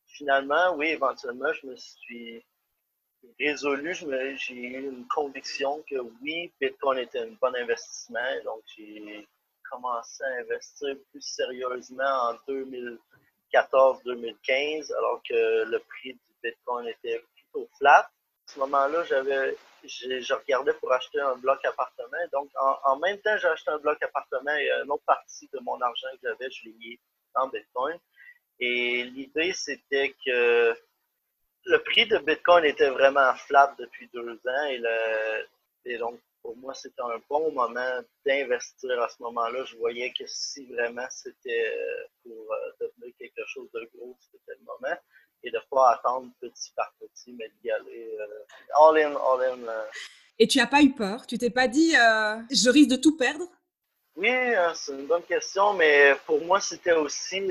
finalement, 0.06 0.74
oui, 0.76 0.88
éventuellement, 0.88 1.52
je 1.52 1.66
me 1.66 1.76
suis 1.76 2.44
résolu, 3.38 3.94
j'ai 3.94 4.54
eu 4.54 4.90
une 4.90 5.06
conviction 5.08 5.82
que 5.88 5.96
oui, 6.22 6.52
Bitcoin 6.60 6.98
était 6.98 7.20
un 7.20 7.32
bon 7.40 7.54
investissement. 7.54 8.42
Donc, 8.44 8.62
j'ai 8.76 9.26
commencé 9.70 10.22
à 10.24 10.40
investir 10.42 10.94
plus 11.10 11.22
sérieusement 11.22 12.04
en 12.04 12.34
2014-2015, 12.48 14.92
alors 14.96 15.22
que 15.28 15.64
le 15.64 15.78
prix 15.78 16.12
du 16.12 16.20
Bitcoin 16.42 16.88
était 16.88 17.24
plutôt 17.34 17.66
flat. 17.78 18.10
À 18.46 18.52
ce 18.52 18.58
moment-là, 18.60 19.04
j'avais 19.04 19.56
je, 19.86 20.34
regardais 20.34 20.72
pour 20.74 20.92
acheter 20.92 21.20
un 21.20 21.36
bloc 21.36 21.64
appartement. 21.64 22.16
Donc, 22.32 22.50
en, 22.84 22.96
même 22.98 23.18
temps, 23.18 23.36
j'ai 23.36 23.48
acheté 23.48 23.70
un 23.70 23.78
bloc 23.78 24.02
appartement 24.02 24.54
et 24.56 24.70
une 24.82 24.90
autre 24.90 25.04
partie 25.06 25.48
de 25.52 25.58
mon 25.60 25.80
argent 25.80 26.08
que 26.12 26.28
j'avais, 26.28 26.50
je 26.50 26.64
l'ai 26.64 26.72
mis 26.72 27.00
en 27.34 27.48
Bitcoin. 27.48 27.98
Et 28.60 29.04
l'idée, 29.04 29.52
c'était 29.52 30.14
que 30.24 30.74
le 31.66 31.78
prix 31.82 32.06
de 32.06 32.18
Bitcoin 32.18 32.64
était 32.64 32.90
vraiment 32.90 33.34
flat 33.34 33.74
depuis 33.78 34.08
deux 34.12 34.40
ans. 34.46 35.02
Et, 35.84 35.98
donc, 35.98 36.20
pour 36.42 36.56
moi, 36.56 36.74
c'était 36.74 37.02
un 37.02 37.20
bon 37.28 37.50
moment 37.52 38.00
d'investir 38.24 39.02
à 39.02 39.08
ce 39.08 39.22
moment-là. 39.22 39.64
Je 39.64 39.76
voyais 39.76 40.12
que 40.12 40.24
si 40.26 40.66
vraiment 40.66 41.06
c'était 41.10 41.74
pour 42.22 42.52
euh, 42.52 42.70
devenir 42.80 43.14
quelque 43.18 43.46
chose 43.46 43.70
de 43.72 43.90
gros, 43.94 44.16
c'était 44.20 44.58
le 44.58 44.64
moment 44.64 44.96
et 45.44 45.50
de 45.50 45.60
pas 45.70 45.92
attendre 45.92 46.28
petit 46.40 46.72
par 46.74 46.92
petit, 46.98 47.32
mais 47.38 47.50
d'y 47.62 47.70
aller 47.70 48.16
euh, 48.18 48.80
all 48.80 48.98
in, 48.98 49.14
all 49.14 49.42
in. 49.42 49.68
Euh. 49.68 49.84
Et 50.38 50.48
tu 50.48 50.58
n'as 50.58 50.66
pas 50.66 50.82
eu 50.82 50.92
peur? 50.92 51.26
Tu 51.26 51.38
t'es 51.38 51.50
pas 51.50 51.68
dit 51.68 51.94
euh, 51.96 52.36
je 52.50 52.70
risque 52.70 52.90
de 52.90 52.96
tout 52.96 53.16
perdre? 53.16 53.46
Oui, 54.16 54.30
hein, 54.30 54.72
c'est 54.74 54.92
une 54.92 55.06
bonne 55.06 55.24
question, 55.24 55.74
mais 55.74 56.14
pour 56.24 56.40
moi, 56.44 56.60
c'était 56.60 56.92
aussi 56.92 57.42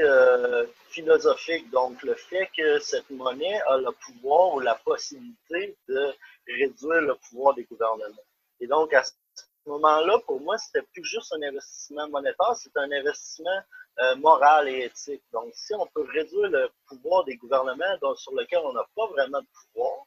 philosophique. 0.87 1.69
Donc, 1.71 2.01
le 2.03 2.15
fait 2.15 2.49
que 2.57 2.79
cette 2.79 3.09
monnaie 3.09 3.59
a 3.67 3.77
le 3.77 3.91
pouvoir 3.91 4.53
ou 4.53 4.59
la 4.61 4.75
possibilité 4.75 5.75
de 5.89 6.13
réduire 6.47 7.01
le 7.01 7.15
pouvoir 7.15 7.53
des 7.55 7.65
gouvernements. 7.65 8.15
Et 8.61 8.67
donc, 8.67 8.93
à 8.93 9.03
ce 9.03 9.11
moment-là, 9.65 10.19
pour 10.25 10.39
moi, 10.39 10.57
c'était 10.57 10.85
plus 10.93 11.03
juste 11.03 11.33
un 11.33 11.41
investissement 11.41 12.07
monétaire, 12.07 12.55
c'était 12.55 12.79
un 12.79 12.91
investissement 12.93 13.59
euh, 13.99 14.15
morale 14.15 14.69
et 14.69 14.85
éthique. 14.85 15.23
Donc, 15.31 15.51
si 15.53 15.73
on 15.75 15.85
peut 15.87 16.05
réduire 16.11 16.49
le 16.49 16.69
pouvoir 16.87 17.23
des 17.25 17.35
gouvernements 17.35 18.15
sur 18.15 18.33
lequel 18.33 18.59
on 18.63 18.73
n'a 18.73 18.85
pas 18.95 19.07
vraiment 19.07 19.41
de 19.41 19.47
pouvoir, 19.61 20.05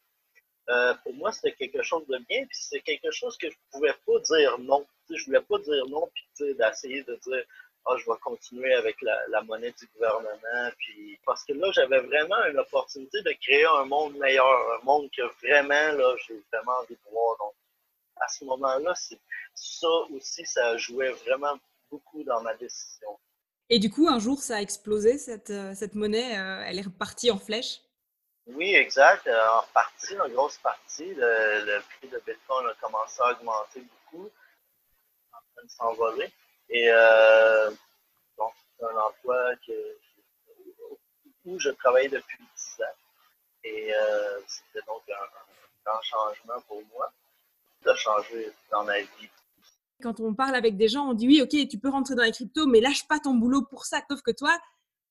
euh, 0.68 0.94
pour 1.04 1.14
moi, 1.14 1.30
c'était 1.30 1.52
quelque 1.52 1.82
chose 1.82 2.04
de 2.08 2.18
bien, 2.28 2.44
puis 2.46 2.58
c'est 2.58 2.80
quelque 2.80 3.10
chose 3.12 3.36
que 3.38 3.48
je 3.48 3.54
ne 3.54 3.70
pouvais 3.70 3.94
pas 4.04 4.18
dire 4.20 4.58
non. 4.58 4.84
je 5.08 5.14
ne 5.14 5.24
voulais 5.26 5.40
pas 5.42 5.58
dire 5.58 5.86
non, 5.86 6.10
puis 6.12 6.54
d'essayer 6.54 7.04
de 7.04 7.14
dire 7.14 7.44
ah, 7.88 7.96
je 7.98 8.10
vais 8.10 8.18
continuer 8.20 8.74
avec 8.74 8.96
la, 9.00 9.42
monnaie 9.42 9.72
du 9.78 9.86
gouvernement. 9.94 10.70
Puis, 10.78 11.20
parce 11.24 11.44
que 11.44 11.52
là, 11.52 11.70
j'avais 11.72 12.00
vraiment 12.00 12.44
une 12.50 12.58
opportunité 12.58 13.22
de 13.22 13.32
créer 13.40 13.64
un 13.64 13.84
monde 13.84 14.16
meilleur, 14.16 14.80
un 14.80 14.84
monde 14.84 15.08
que 15.16 15.22
vraiment, 15.46 15.96
là, 15.96 16.16
j'ai 16.26 16.42
vraiment 16.52 16.78
envie 16.80 16.94
de 16.94 17.10
voir. 17.12 17.36
Donc, 17.38 17.54
à 18.20 18.28
ce 18.28 18.44
moment-là, 18.44 18.92
ça 19.54 19.88
aussi, 20.12 20.44
ça 20.46 20.76
jouait 20.76 21.12
vraiment 21.12 21.56
beaucoup 21.90 22.24
dans 22.24 22.40
ma 22.42 22.54
décision. 22.54 23.16
Et 23.68 23.78
du 23.80 23.90
coup, 23.90 24.08
un 24.08 24.20
jour, 24.20 24.40
ça 24.42 24.56
a 24.56 24.60
explosé, 24.60 25.18
cette, 25.18 25.50
euh, 25.50 25.74
cette 25.74 25.94
monnaie, 25.94 26.38
euh, 26.38 26.62
elle 26.66 26.78
est 26.78 26.82
repartie 26.82 27.32
en 27.32 27.38
flèche 27.38 27.80
Oui, 28.46 28.74
exact. 28.74 29.26
Euh, 29.26 29.48
en 29.48 29.64
partie, 29.74 30.18
en 30.20 30.28
grosse 30.28 30.58
partie, 30.58 31.14
le, 31.14 31.80
prix 31.80 32.08
de 32.08 32.22
Bitcoin 32.24 32.66
a 32.68 32.74
commencé 32.80 33.20
à 33.22 33.32
augmenter 33.32 33.80
beaucoup, 33.80 34.30
en 35.32 35.38
train 35.54 35.64
de 35.64 35.70
s'envoler. 35.70 36.32
Et 36.68 36.86
donc, 38.38 38.52
c'est 38.78 38.84
un 38.84 38.96
emploi 38.96 39.56
que, 39.66 39.98
où 41.44 41.58
je 41.58 41.70
travaillais 41.70 42.08
depuis 42.08 42.38
10 42.38 42.82
ans. 42.82 42.96
Et 43.64 43.92
c'était 44.46 44.84
donc 44.86 45.02
un, 45.08 45.84
grand 45.84 46.02
changement 46.02 46.60
pour 46.68 46.82
moi. 46.94 47.12
Ça 47.84 47.92
a 47.92 47.96
changé 47.96 48.52
dans 48.70 48.84
ma 48.84 49.00
vie. 49.00 49.30
Quand 50.02 50.20
on 50.20 50.34
parle 50.34 50.54
avec 50.54 50.76
des 50.76 50.88
gens, 50.88 51.08
on 51.08 51.14
dit 51.14 51.26
oui, 51.26 51.42
ok, 51.42 51.68
tu 51.68 51.78
peux 51.78 51.88
rentrer 51.88 52.14
dans 52.14 52.22
les 52.22 52.32
cryptos, 52.32 52.66
mais 52.66 52.80
lâche 52.80 53.06
pas 53.08 53.18
ton 53.18 53.34
boulot 53.34 53.62
pour 53.62 53.86
ça. 53.86 54.02
Sauf 54.08 54.20
que 54.22 54.30
toi, 54.30 54.58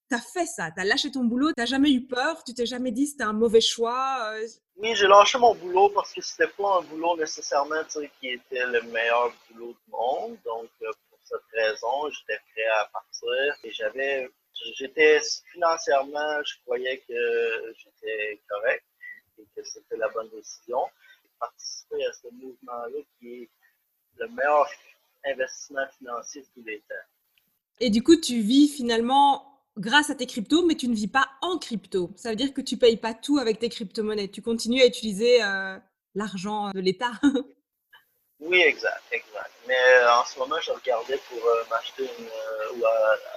tu 0.10 0.16
as 0.16 0.22
fait 0.22 0.46
ça, 0.46 0.70
tu 0.72 0.82
as 0.82 0.86
lâché 0.86 1.12
ton 1.12 1.24
boulot, 1.24 1.52
tu 1.58 1.66
jamais 1.66 1.92
eu 1.92 2.06
peur, 2.06 2.44
tu 2.44 2.54
t'es 2.54 2.66
jamais 2.66 2.92
dit 2.92 3.08
c'était 3.08 3.24
un 3.24 3.34
mauvais 3.34 3.62
choix. 3.62 4.34
Euh? 4.34 4.48
Oui, 4.78 4.94
j'ai 4.96 5.08
lâché 5.08 5.38
mon 5.38 5.56
boulot 5.56 5.90
parce 5.90 6.14
que 6.14 6.22
c'était 6.22 6.48
pas 6.50 6.80
un 6.80 6.82
boulot 6.84 7.18
nécessairement 7.18 7.84
qui 8.20 8.30
était 8.30 8.66
le 8.68 8.82
meilleur 8.84 9.34
boulot 9.50 9.74
du 9.74 9.92
monde. 9.92 10.38
Donc, 10.46 10.70
euh, 10.84 10.92
pour 11.10 11.20
cette 11.24 11.40
raison, 11.54 12.10
j'étais 12.12 12.40
prêt 12.54 12.68
à 12.80 12.90
partir 12.94 13.56
et 13.64 13.72
j'avais, 13.72 14.30
j'étais 14.76 15.20
financièrement, 15.54 16.44
je 16.44 16.54
croyais 16.66 17.04
que 17.08 17.74
j'étais 17.78 18.42
correct 18.48 18.86
et 19.40 19.48
que 19.56 19.64
c'était 19.64 19.98
la 19.98 20.10
bonne 20.10 20.30
décision. 20.30 20.82
Participer 21.40 22.06
à 22.06 22.14
ce 22.14 22.28
mouvement-là 22.34 23.00
qui 23.20 23.44
est 23.44 23.50
le 24.20 24.28
meilleur 24.30 24.68
investissement 25.26 25.86
financier 25.98 26.42
de 26.42 26.48
tous 26.54 26.68
les 26.68 26.80
temps. 26.80 26.96
Et 27.80 27.90
du 27.90 28.04
coup, 28.04 28.16
tu 28.16 28.40
vis 28.40 28.70
finalement 28.70 29.56
grâce 29.78 30.10
à 30.10 30.16
tes 30.16 30.26
cryptos, 30.26 30.66
mais 30.66 30.76
tu 30.76 30.88
ne 30.88 30.96
vis 30.96 31.08
pas 31.08 31.30
en 31.42 31.58
crypto. 31.58 32.12
Ça 32.16 32.30
veut 32.30 32.36
dire 32.36 32.54
que 32.54 32.62
tu 32.62 32.78
payes 32.78 32.98
pas 32.98 33.14
tout 33.14 33.38
avec 33.38 33.60
tes 33.60 33.70
crypto-monnaies. 33.70 34.30
Tu 34.30 34.42
continues 34.42 34.82
à 34.82 34.86
utiliser 34.86 35.44
euh, 35.44 35.78
l'argent 36.14 36.72
de 36.72 36.80
l'État. 36.80 37.12
oui, 38.40 38.62
exact, 38.62 39.02
exact. 39.12 39.52
Mais 39.68 39.76
euh, 39.76 40.14
en 40.14 40.26
ce 40.26 40.40
moment, 40.40 40.56
je 40.62 40.72
regardais 40.72 41.20
pour 41.30 41.46
euh, 41.46 41.64
m'acheter 41.70 42.04
une 42.04 42.80
ou 42.80 42.84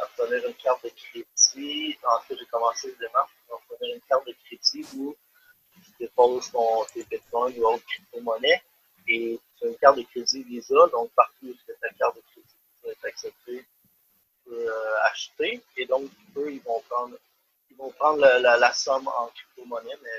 obtenir 0.02 0.46
une 0.46 0.54
carte 0.54 0.84
de 0.84 0.90
crédit. 0.90 1.98
En 2.04 2.20
fait, 2.20 2.36
j'ai 2.38 2.46
commencé 2.46 2.88
le 2.88 3.06
démarche 3.06 3.30
pour 3.46 3.60
obtenir 3.70 3.96
une 3.96 4.02
carte 4.02 4.26
de 4.26 4.34
crédit 4.44 4.86
où 4.96 5.16
tu 5.84 5.90
déposes 6.00 6.50
ton, 6.52 6.84
tes 6.94 7.04
bitcoins 7.04 7.54
ou 7.58 7.66
autres 7.66 7.84
crypto-monnaies 7.84 8.62
et 9.08 9.40
tu 9.58 9.66
as 9.66 9.70
une 9.70 9.76
carte 9.76 9.98
de 9.98 10.02
crédit 10.02 10.42
Visa. 10.44 10.74
Donc, 10.92 11.10
partout 11.14 11.46
où 11.46 11.52
tu 11.52 11.72
ta 11.80 11.88
carte 11.98 12.16
de 12.16 12.22
crédit 12.32 12.56
tu 12.82 12.88
est 12.88 13.08
acceptée, 13.08 13.66
euh, 14.50 14.96
acheter. 15.02 15.62
Et 15.76 15.86
donc, 15.86 16.10
eux, 16.36 16.52
ils 16.52 16.62
vont 16.62 16.80
prendre, 16.88 17.16
ils 17.70 17.76
vont 17.76 17.90
prendre 17.90 18.20
la, 18.20 18.72
somme 18.72 19.08
en 19.08 19.28
crypto-monnaie, 19.28 19.96
mais 20.02 20.10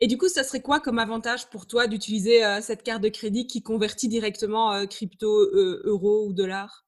et 0.00 0.08
du 0.08 0.18
coup, 0.18 0.28
ça 0.28 0.42
serait 0.42 0.60
quoi 0.60 0.80
comme 0.80 0.98
avantage 0.98 1.46
pour 1.46 1.66
toi 1.66 1.86
d'utiliser 1.86 2.44
euh, 2.44 2.60
cette 2.60 2.82
carte 2.82 3.00
de 3.00 3.08
crédit 3.08 3.46
qui 3.46 3.62
convertit 3.62 4.08
directement 4.08 4.74
euh, 4.74 4.86
crypto, 4.86 5.48
euro 5.84 6.26
ou 6.26 6.32
dollars 6.32 6.84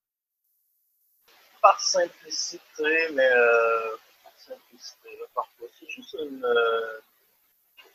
Par 1.62 1.80
simplicité, 1.80 3.08
mais 3.14 3.30
par 4.24 4.32
simplicité, 4.36 5.08
parfois. 5.34 5.68
C'est 5.78 5.88
juste 5.88 6.16
une, 6.20 6.44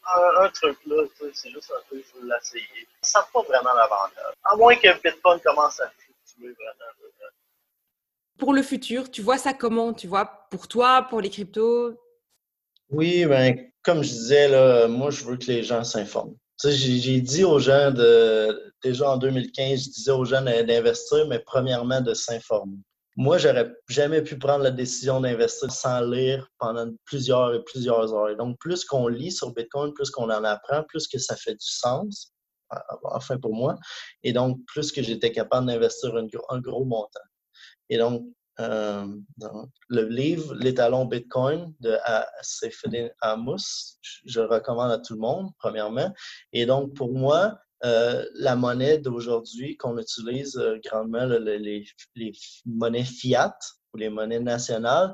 un, 0.04 0.50
truc 0.50 0.78
là, 0.86 1.04
c'est 1.34 1.52
juste 1.52 1.72
un 1.72 1.82
peu, 1.90 2.02
je 2.02 2.20
veux 2.20 2.28
l'essayer. 2.28 2.88
Ça 3.02 3.20
n'a 3.20 3.28
pas 3.32 3.42
vraiment 3.44 3.74
l'avantage. 3.74 4.34
À 4.44 4.56
moins 4.56 4.76
que 4.76 5.02
Bitcoin 5.02 5.40
commence 5.40 5.80
à 5.80 5.90
fluctuer 5.90 6.54
vraiment 6.54 6.92
pour 8.42 8.54
le 8.54 8.64
futur, 8.64 9.12
tu 9.12 9.22
vois 9.22 9.38
ça 9.38 9.54
comment? 9.54 9.94
Tu 9.94 10.08
vois, 10.08 10.26
pour 10.50 10.68
toi, 10.68 11.06
pour 11.08 11.22
les 11.22 11.30
cryptos? 11.30 11.94
Oui, 12.90 13.24
ben, 13.26 13.56
comme 13.84 14.02
je 14.02 14.10
disais, 14.10 14.48
là, 14.48 14.88
moi, 14.88 15.12
je 15.12 15.24
veux 15.24 15.38
que 15.38 15.46
les 15.46 15.62
gens 15.62 15.84
s'informent. 15.84 16.36
J'ai 16.64 17.22
dit 17.22 17.44
aux 17.44 17.60
gens, 17.60 17.92
de, 17.92 18.74
déjà 18.84 19.12
en 19.12 19.18
2015, 19.18 19.84
je 19.84 19.90
disais 19.92 20.12
aux 20.12 20.26
gens 20.26 20.42
d'investir, 20.42 21.28
mais 21.28 21.38
premièrement 21.38 22.02
de 22.02 22.16
s'informer. 22.16 22.78
Moi, 23.18 23.38
j'aurais 23.38 23.70
jamais 23.90 24.22
pu 24.22 24.38
prendre 24.38 24.64
la 24.64 24.72
décision 24.72 25.20
d'investir 25.20 25.72
sans 25.72 26.02
lire 26.02 26.48
pendant 26.58 26.90
plusieurs 27.06 27.54
et 27.54 27.64
plusieurs 27.64 28.14
heures. 28.14 28.36
donc, 28.38 28.58
plus 28.60 28.86
qu'on 28.86 29.08
lit 29.08 29.32
sur 29.32 29.54
Bitcoin, 29.54 29.94
plus 29.94 30.10
qu'on 30.10 30.30
en 30.30 30.44
apprend, 30.44 30.84
plus 30.84 31.08
que 31.08 31.20
ça 31.20 31.36
fait 31.36 31.54
du 31.54 31.68
sens, 31.68 32.34
enfin 33.04 33.38
pour 33.38 33.54
moi, 33.54 33.78
et 34.24 34.32
donc 34.32 34.60
plus 34.66 34.92
que 34.92 35.02
j'étais 35.02 35.32
capable 35.32 35.68
d'investir 35.68 36.16
un 36.50 36.60
gros 36.60 36.86
montant. 36.86 37.20
Et 37.90 37.98
donc, 37.98 38.24
euh, 38.60 39.08
le 39.90 40.04
livre 40.08 40.54
L'étalon 40.56 41.06
Bitcoin 41.06 41.74
de 41.80 41.98
Seyfedin 42.42 43.10
Amos, 43.22 43.98
je 44.26 44.42
le 44.42 44.48
recommande 44.48 44.92
à 44.92 45.00
tout 45.00 45.14
le 45.14 45.20
monde, 45.20 45.50
premièrement. 45.58 46.14
Et 46.54 46.66
donc, 46.66 46.94
pour 46.94 47.12
moi, 47.14 47.60
euh, 47.84 48.26
la 48.36 48.56
monnaie 48.56 48.98
d'aujourd'hui 48.98 49.78
qu'on 49.78 49.98
utilise 49.98 50.58
euh, 50.58 50.78
grandement, 50.86 51.26
les, 51.26 51.86
monnaies 52.66 53.04
fiat 53.04 53.58
ou 53.94 53.98
les 53.98 54.10
monnaies 54.10 54.40
nationales, 54.40 55.14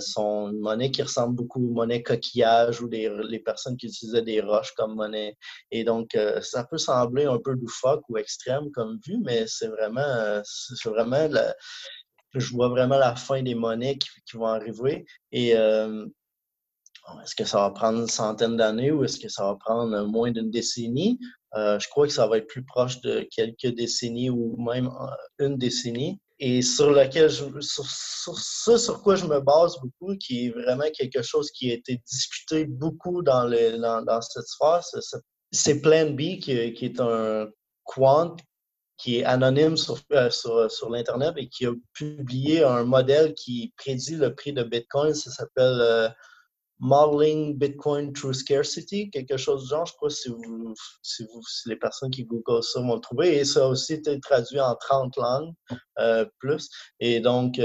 sont 0.00 0.50
une 0.50 0.58
monnaie 0.58 0.90
qui 0.90 1.00
ressemble 1.00 1.36
beaucoup 1.36 1.64
aux 1.64 1.72
monnaies 1.72 2.02
coquillages 2.02 2.80
ou 2.80 2.88
les, 2.88 3.38
personnes 3.38 3.76
qui 3.76 3.86
utilisaient 3.86 4.22
des 4.22 4.40
roches 4.40 4.72
comme 4.76 4.96
monnaie. 4.96 5.36
Et 5.70 5.84
donc, 5.84 6.18
ça 6.42 6.64
peut 6.64 6.78
sembler 6.78 7.26
un 7.26 7.38
peu 7.38 7.52
loufoque 7.52 8.02
ou 8.08 8.18
extrême 8.18 8.72
comme 8.72 8.98
vue, 9.06 9.18
mais 9.22 9.46
c'est 9.46 9.68
vraiment, 9.68 10.42
c'est 10.42 10.88
vraiment 10.88 11.28
je 12.34 12.52
vois 12.52 12.68
vraiment 12.68 12.98
la 12.98 13.16
fin 13.16 13.42
des 13.42 13.54
monnaies 13.54 13.98
qui, 13.98 14.36
vont 14.36 14.46
arriver. 14.46 15.04
Et 15.32 15.56
euh, 15.56 16.06
est-ce 17.22 17.34
que 17.34 17.44
ça 17.44 17.58
va 17.58 17.70
prendre 17.70 18.00
une 18.00 18.08
centaine 18.08 18.56
d'années 18.56 18.92
ou 18.92 19.04
est-ce 19.04 19.18
que 19.18 19.28
ça 19.28 19.44
va 19.44 19.56
prendre 19.56 20.06
moins 20.06 20.30
d'une 20.30 20.50
décennie? 20.50 21.18
Euh, 21.56 21.78
je 21.78 21.88
crois 21.88 22.06
que 22.06 22.12
ça 22.12 22.26
va 22.26 22.38
être 22.38 22.46
plus 22.46 22.64
proche 22.64 23.00
de 23.00 23.26
quelques 23.34 23.74
décennies 23.74 24.30
ou 24.30 24.56
même 24.62 24.86
euh, 24.86 25.46
une 25.46 25.58
décennie. 25.58 26.20
Et 26.38 26.62
sur 26.62 26.90
lequel 26.90 27.28
je, 27.28 27.44
sur, 27.60 27.84
ce 27.86 28.78
sur 28.78 29.02
quoi 29.02 29.16
je 29.16 29.26
me 29.26 29.40
base 29.40 29.76
beaucoup, 29.82 30.16
qui 30.16 30.46
est 30.46 30.50
vraiment 30.50 30.88
quelque 30.96 31.22
chose 31.22 31.50
qui 31.50 31.70
a 31.70 31.74
été 31.74 32.00
discuté 32.10 32.64
beaucoup 32.64 33.22
dans, 33.22 33.44
le, 33.44 33.76
dans, 33.78 34.20
cette 34.22 34.46
sphère, 34.46 34.80
c'est 35.50 35.80
Plan 35.80 36.10
B, 36.10 36.38
qui, 36.40 36.72
qui, 36.72 36.84
est 36.86 37.00
un 37.00 37.48
quant 37.84 38.36
qui 38.96 39.18
est 39.18 39.24
anonyme 39.24 39.76
sur, 39.76 39.98
euh, 40.12 40.30
sur, 40.30 40.70
sur 40.70 40.88
l'Internet 40.88 41.34
et 41.36 41.48
qui 41.48 41.66
a 41.66 41.72
publié 41.92 42.62
un 42.62 42.84
modèle 42.84 43.34
qui 43.34 43.74
prédit 43.76 44.16
le 44.16 44.34
prix 44.34 44.52
de 44.52 44.62
Bitcoin. 44.62 45.14
Ça 45.14 45.30
s'appelle 45.30 46.14
Modeling 46.80 47.56
Bitcoin 47.58 48.12
Through 48.12 48.34
Scarcity, 48.34 49.10
quelque 49.10 49.36
chose 49.36 49.64
du 49.64 49.68
genre. 49.68 49.86
Je 49.86 49.92
crois 49.94 50.10
si, 50.10 50.28
vous, 50.28 50.74
si, 51.02 51.24
vous, 51.24 51.42
si 51.42 51.68
les 51.68 51.76
personnes 51.76 52.10
qui 52.10 52.24
googlent 52.24 52.62
ça 52.62 52.80
vont 52.80 52.94
le 52.94 53.00
trouver. 53.00 53.38
Et 53.38 53.44
ça 53.44 53.64
a 53.64 53.68
aussi 53.68 53.94
été 53.94 54.18
traduit 54.20 54.60
en 54.60 54.74
30 54.74 55.16
langues 55.16 55.52
euh, 55.98 56.24
plus. 56.38 56.68
Et 57.00 57.20
donc, 57.20 57.60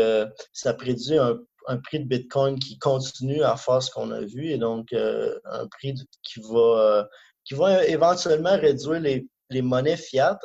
ça 0.54 0.74
prédit 0.74 1.18
un, 1.18 1.40
prix 1.84 2.00
de 2.00 2.06
Bitcoin 2.06 2.60
qui 2.60 2.78
continue 2.78 3.42
à 3.42 3.56
faire 3.56 3.82
ce 3.82 3.90
qu'on 3.90 4.12
a 4.12 4.22
vu. 4.22 4.52
Et 4.52 4.58
donc, 4.58 4.94
un 4.94 5.68
prix 5.72 5.96
qui 6.24 6.42
va, 6.42 7.08
qui 7.46 7.54
va 7.54 7.86
éventuellement 7.86 8.58
réduire 8.58 9.00
les 9.00 9.28
les 9.50 9.62
monnaies 9.62 9.98
fiat 9.98 10.40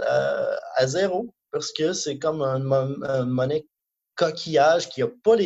à, 0.76 0.86
zéro 0.86 1.32
parce 1.52 1.72
que 1.72 1.92
c'est 1.92 2.18
comme 2.18 2.42
une, 2.42 2.64
monnaie 3.26 3.66
coquillage 4.20 4.88
qui 4.90 5.00
n'a 5.00 5.06
pas, 5.06 5.36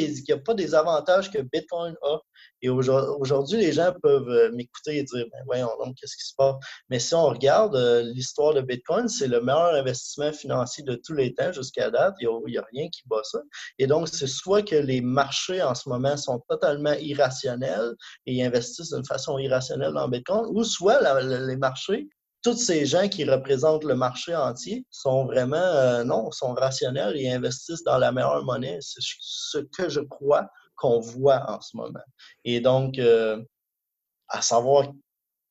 pas 0.45 0.55
des 0.55 0.75
avantages 0.75 1.31
que 1.31 1.39
Bitcoin 1.41 1.95
a. 2.03 2.19
Et 2.61 2.69
aujourd'hui, 2.69 3.59
les 3.59 3.73
gens 3.73 3.93
peuvent 4.03 4.29
euh, 4.29 4.51
m'écouter 4.53 4.97
et 4.97 5.03
dire 5.03 5.27
ben 5.31 5.39
voyons 5.45 5.71
donc, 5.79 5.97
qu'est-ce 5.97 6.17
qui 6.17 6.25
se 6.25 6.35
passe? 6.37 6.57
Mais 6.89 6.99
si 6.99 7.15
on 7.15 7.27
regarde 7.27 7.77
euh, 7.77 8.03
l'histoire 8.03 8.55
de 8.55 8.63
Bitcoin, 8.63 9.07
c'est 9.07 9.29
le 9.29 9.41
meilleur 9.41 9.75
investissement 9.75 10.33
financier 10.33 10.83
de 10.83 10.95
tous 11.05 11.13
les 11.13 11.35
temps 11.35 11.53
jusqu'à 11.53 11.91
date. 11.91 12.15
Il 12.21 12.29
n'y 12.47 12.57
a, 12.57 12.65
rien 12.73 12.89
qui 12.89 13.03
bat 13.07 13.23
ça. 13.23 13.41
Et 13.79 13.87
donc, 13.87 14.09
c'est 14.09 14.27
soit 14.27 14.63
que 14.63 14.77
les 14.77 15.01
marchés 15.01 15.63
en 15.63 15.75
ce 15.75 15.89
moment 15.89 16.17
sont 16.17 16.43
totalement 16.49 16.95
irrationnels 16.95 17.93
et 18.27 18.45
investissent 18.45 18.93
d'une 18.93 19.05
façon 19.05 19.39
irrationnelle 19.39 19.93
dans 19.93 20.09
Bitcoin, 20.09 20.47
ou 20.49 20.65
soit 20.65 21.01
les 21.23 21.57
marchés 21.57 22.09
tous 22.45 22.57
ces 22.59 22.85
gens 22.85 23.09
qui 23.09 23.25
représentent 23.25 23.85
le 23.85 23.97
marché 23.97 24.37
entier 24.37 24.87
sont 24.91 25.25
vraiment, 25.25 25.57
euh, 25.57 26.05
non, 26.05 26.31
sont 26.31 26.53
rationnels 26.53 27.17
et 27.17 27.31
investissent 27.31 27.83
dans 27.85 27.99
la 27.99 28.13
meilleure 28.13 28.45
monnaie. 28.45 28.79
C'est 28.83 29.01
ce 29.01 29.59
que 29.59 29.89
je 29.89 30.01
crois 30.01 30.47
qu'on 30.77 31.01
voit 31.01 31.51
en 31.51 31.61
ce 31.63 31.77
moment. 31.77 32.05
Et 32.45 32.61
donc, 32.61 32.99
euh, 32.99 33.43
à 34.29 34.43
savoir 34.43 34.93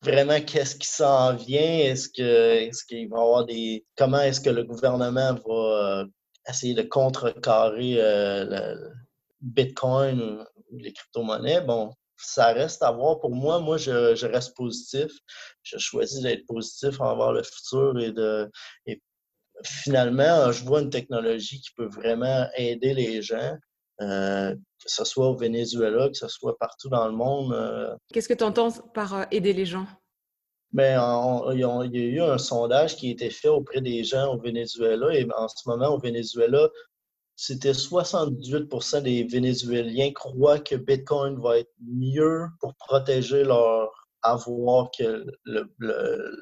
vraiment 0.03 0.39
qu'est-ce 0.39 0.75
qui 0.75 0.87
s'en 0.87 1.35
vient, 1.35 1.61
est-ce 1.61 2.09
que 2.09 2.21
est-ce 2.21 2.85
qu'il 2.85 3.09
va 3.09 3.17
y 3.17 3.21
avoir 3.21 3.45
des. 3.45 3.85
Comment 3.97 4.21
est-ce 4.21 4.41
que 4.41 4.51
le 4.51 4.63
gouvernement 4.63 5.33
va 5.33 6.01
euh, 6.01 6.05
essayer 6.47 6.75
de 6.75 6.83
contrecarrer 6.83 7.95
le 7.95 8.91
Bitcoin 9.41 10.45
ou 10.69 10.77
les 10.77 10.93
crypto-monnaies? 10.93 11.61
Bon, 11.61 11.91
ça 12.23 12.53
reste 12.53 12.81
à 12.83 12.91
voir. 12.91 13.19
Pour 13.19 13.31
moi, 13.31 13.59
moi, 13.59 13.77
je, 13.77 14.25
reste 14.25 14.55
positif. 14.55 15.11
Je 15.63 15.77
choisis 15.77 16.21
d'être 16.21 16.45
positif 16.45 16.99
envers 17.01 17.33
le 17.33 17.43
futur 17.43 17.99
et 17.99 18.11
de. 18.11 18.49
Et 18.85 19.01
finalement, 19.63 20.51
je 20.51 20.63
vois 20.63 20.81
une 20.81 20.89
technologie 20.89 21.61
qui 21.61 21.71
peut 21.75 21.87
vraiment 21.87 22.47
aider 22.55 22.93
les 22.93 23.21
gens, 23.21 23.55
euh, 24.01 24.53
que 24.53 24.87
ce 24.87 25.03
soit 25.05 25.27
au 25.27 25.35
Venezuela, 25.35 26.09
que 26.09 26.17
ce 26.17 26.27
soit 26.27 26.57
partout 26.57 26.89
dans 26.89 27.07
le 27.07 27.13
monde. 27.13 27.53
Euh. 27.53 27.95
Qu'est-ce 28.11 28.27
que 28.27 28.33
tu 28.33 28.43
entends 28.43 28.71
par 28.93 29.13
euh, 29.13 29.23
aider 29.31 29.53
les 29.53 29.65
gens? 29.65 29.85
Bien, 30.71 31.41
il 31.51 31.59
y 31.59 31.63
a 31.63 31.85
eu 31.85 32.21
un 32.21 32.39
sondage 32.39 32.95
qui 32.95 33.09
a 33.09 33.11
été 33.11 33.29
fait 33.29 33.47
auprès 33.47 33.79
des 33.79 34.03
gens 34.03 34.33
au 34.33 34.39
Venezuela 34.39 35.13
et 35.13 35.27
en 35.37 35.47
ce 35.47 35.69
moment, 35.69 35.89
au 35.89 35.99
Venezuela, 35.99 36.67
c'était 37.35 37.71
78% 37.71 39.01
des 39.01 39.23
Vénézuéliens 39.23 40.11
croient 40.11 40.59
que 40.59 40.75
Bitcoin 40.75 41.39
va 41.41 41.59
être 41.59 41.73
mieux 41.81 42.45
pour 42.59 42.75
protéger 42.75 43.43
leur, 43.43 43.91
avoir 44.23 44.89
que 44.97 45.25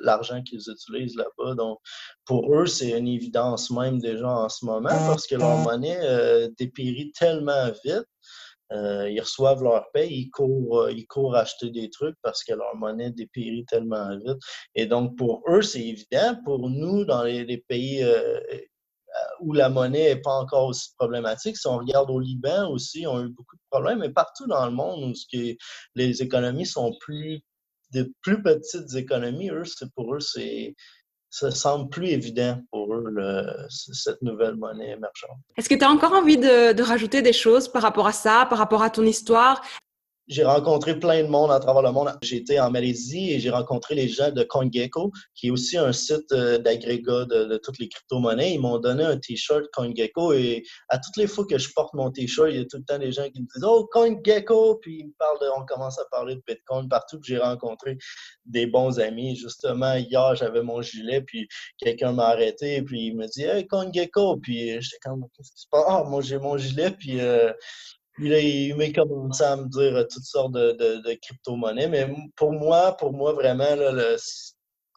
l'argent 0.04 0.42
qu'ils 0.44 0.62
utilisent 0.70 1.16
là-bas. 1.16 1.56
Donc, 1.56 1.80
pour 2.26 2.56
eux, 2.56 2.68
c'est 2.68 2.98
une 2.98 3.08
évidence 3.08 3.72
même 3.72 4.00
déjà 4.00 4.30
en 4.30 4.50
ce 4.50 4.66
moment 4.66 4.90
parce 4.90 5.28
que 5.28 5.36
leur 5.36 5.58
monnaie 5.58 6.00
euh, 6.02 6.50
dépérit 6.58 7.12
tellement 7.18 7.72
vite. 7.84 8.06
Euh, 8.72 9.10
ils 9.10 9.20
reçoivent 9.20 9.64
leur 9.64 9.92
paie, 9.92 10.08
ils 10.10 10.30
courent, 10.30 10.90
ils 10.90 11.06
courent 11.06 11.36
acheter 11.36 11.72
des 11.72 11.90
trucs 11.90 12.16
parce 12.22 12.42
que 12.42 12.54
leur 12.54 12.74
monnaie 12.78 13.12
dépérit 13.12 13.66
tellement 13.66 14.18
vite. 14.18 14.38
Et 14.76 14.86
donc, 14.86 15.18
pour 15.18 15.44
eux, 15.50 15.62
c'est 15.62 15.82
évident. 15.82 16.38
Pour 16.46 16.70
nous, 16.70 17.04
dans 17.04 17.24
les, 17.24 17.58
pays 17.68 18.02
où 19.42 19.54
la 19.54 19.70
monnaie 19.70 20.14
n'est 20.14 20.22
pas 20.22 20.36
encore 20.36 20.68
aussi 20.68 20.90
problématique. 20.98 21.58
Si 21.58 21.68
on 21.68 21.78
regarde 21.78 22.10
au 22.10 22.20
Liban 22.20 22.70
aussi, 22.70 23.06
on 23.08 23.18
a 23.18 23.22
eu 23.22 23.30
beaucoup 23.30 23.56
de 23.56 23.62
problèmes, 23.70 24.00
mais 24.00 24.10
partout 24.10 24.48
dans 24.48 24.66
le 24.66 24.72
monde 24.72 25.04
où 25.04 25.14
les 25.96 26.22
économies 26.22 26.66
sont 26.66 26.94
plus 27.00 27.42
de 27.94 28.12
plus 28.22 28.42
petites 28.42 28.96
économies, 28.96 29.50
eux, 29.50 29.66
c'est 29.66 29.92
pour 29.94 30.16
eux, 30.16 30.20
c'est 30.20 30.76
ça 31.32 31.50
semble 31.50 31.90
plus 31.90 32.10
évident 32.10 32.62
pour 32.72 32.94
eux, 32.94 33.16
cette 33.70 34.22
nouvelle 34.22 34.56
monnaie 34.56 34.92
émergente. 34.92 35.40
Est-ce 35.58 35.70
que 35.70 35.76
tu 35.76 35.86
as 35.86 35.90
encore 35.90 36.12
envie 36.12 36.38
de, 36.38 36.82
rajouter 36.82 37.22
des 37.22 37.32
choses 37.32 37.70
par 37.70 37.82
rapport 37.82 38.06
à 38.06 38.12
ça, 38.12 38.46
par 38.50 38.60
rapport 38.60 38.84
à 38.84 38.90
ton 38.90 39.06
histoire? 39.06 39.62
J'ai 40.32 40.46
rencontré 40.46 40.98
plein 40.98 41.24
de 41.24 41.28
monde 41.28 41.52
à 41.52 41.60
travers 41.60 41.82
le 41.82 41.92
monde. 41.92 42.18
J'ai 42.22 42.38
été 42.38 42.58
en 42.58 42.72
Malaisie 42.72 43.32
et 43.34 43.40
j'ai 43.42 43.50
rencontré 43.50 43.96
les 43.96 44.08
gens 44.08 44.32
de 44.32 44.44
CoinGecko, 44.44 45.12
qui 45.36 45.48
est 45.48 45.52
aussi 45.52 45.78
un 45.78 45.92
site 45.92 46.32
euh, 46.32 46.58
d'agrégat 46.58 47.26
de, 47.26 47.58
toutes 47.58 47.80
les 47.80 47.90
crypto-monnaies. 47.90 48.54
Ils 48.54 48.62
m'ont 48.62 48.80
donné 48.80 49.04
un 49.04 49.18
t-shirt 49.18 49.66
CoinGecko 49.74 50.32
et 50.32 50.64
à 50.88 51.00
toutes 51.00 51.18
les 51.18 51.28
fois 51.28 51.46
que 51.46 51.58
je 51.58 51.70
porte 51.76 51.94
mon 51.94 52.10
t-shirt, 52.12 52.48
il 52.50 52.56
y 52.56 52.60
a 52.62 52.66
tout 52.66 52.78
le 52.78 52.84
temps 52.86 52.98
des 52.98 53.12
gens 53.12 53.30
qui 53.30 53.42
me 53.42 53.48
disent 53.54 53.64
Oh, 53.66 53.90
CoinGecko! 53.92 54.76
Puis 54.76 55.00
ils 55.00 55.08
me 55.08 55.14
parlent 55.20 55.40
de, 55.42 55.48
on 55.58 55.66
commence 55.66 56.00
à 56.00 56.06
parler 56.10 56.36
de 56.36 56.42
Bitcoin 56.48 56.88
partout. 56.88 57.20
J'ai 57.22 57.38
rencontré 57.38 57.98
des 58.46 58.68
bons 58.68 59.02
amis. 59.02 59.36
Justement, 59.36 59.96
hier, 59.96 60.36
j'avais 60.36 60.64
mon 60.64 60.82
gilet, 60.82 61.22
puis 61.22 61.50
quelqu'un 61.78 62.14
m'a 62.14 62.28
arrêté, 62.28 62.82
puis 62.84 63.08
il 63.08 63.18
me 63.18 63.28
dit 63.28 63.44
Hey, 63.44 63.68
CoinGecko! 63.68 64.38
Puis 64.38 64.82
j'étais 64.82 64.98
comme 65.04 65.26
Qu'est-ce 65.36 65.52
qui 65.52 65.62
se 65.64 65.68
passe? 65.70 65.84
Ah, 65.88 66.06
moi, 66.08 66.22
j'ai 66.22 66.38
mon 66.38 66.56
gilet, 66.56 66.92
puis. 66.92 67.20
Euh, 67.20 67.52
puis 68.22 68.30
là, 68.30 68.40
il 68.40 68.94
commencé 68.94 69.44
à 69.44 69.56
me 69.56 69.68
dire 69.68 69.96
euh, 69.96 70.04
toutes 70.04 70.26
sortes 70.26 70.52
de, 70.52 70.74
de, 70.74 71.18
crypto-monnaies. 71.24 71.88
Mais 71.88 72.08
pour 72.36 72.54
moi, 72.54 72.96
pour 72.98 73.14
moi, 73.14 73.34
vraiment, 73.34 73.76
là, 73.76 74.16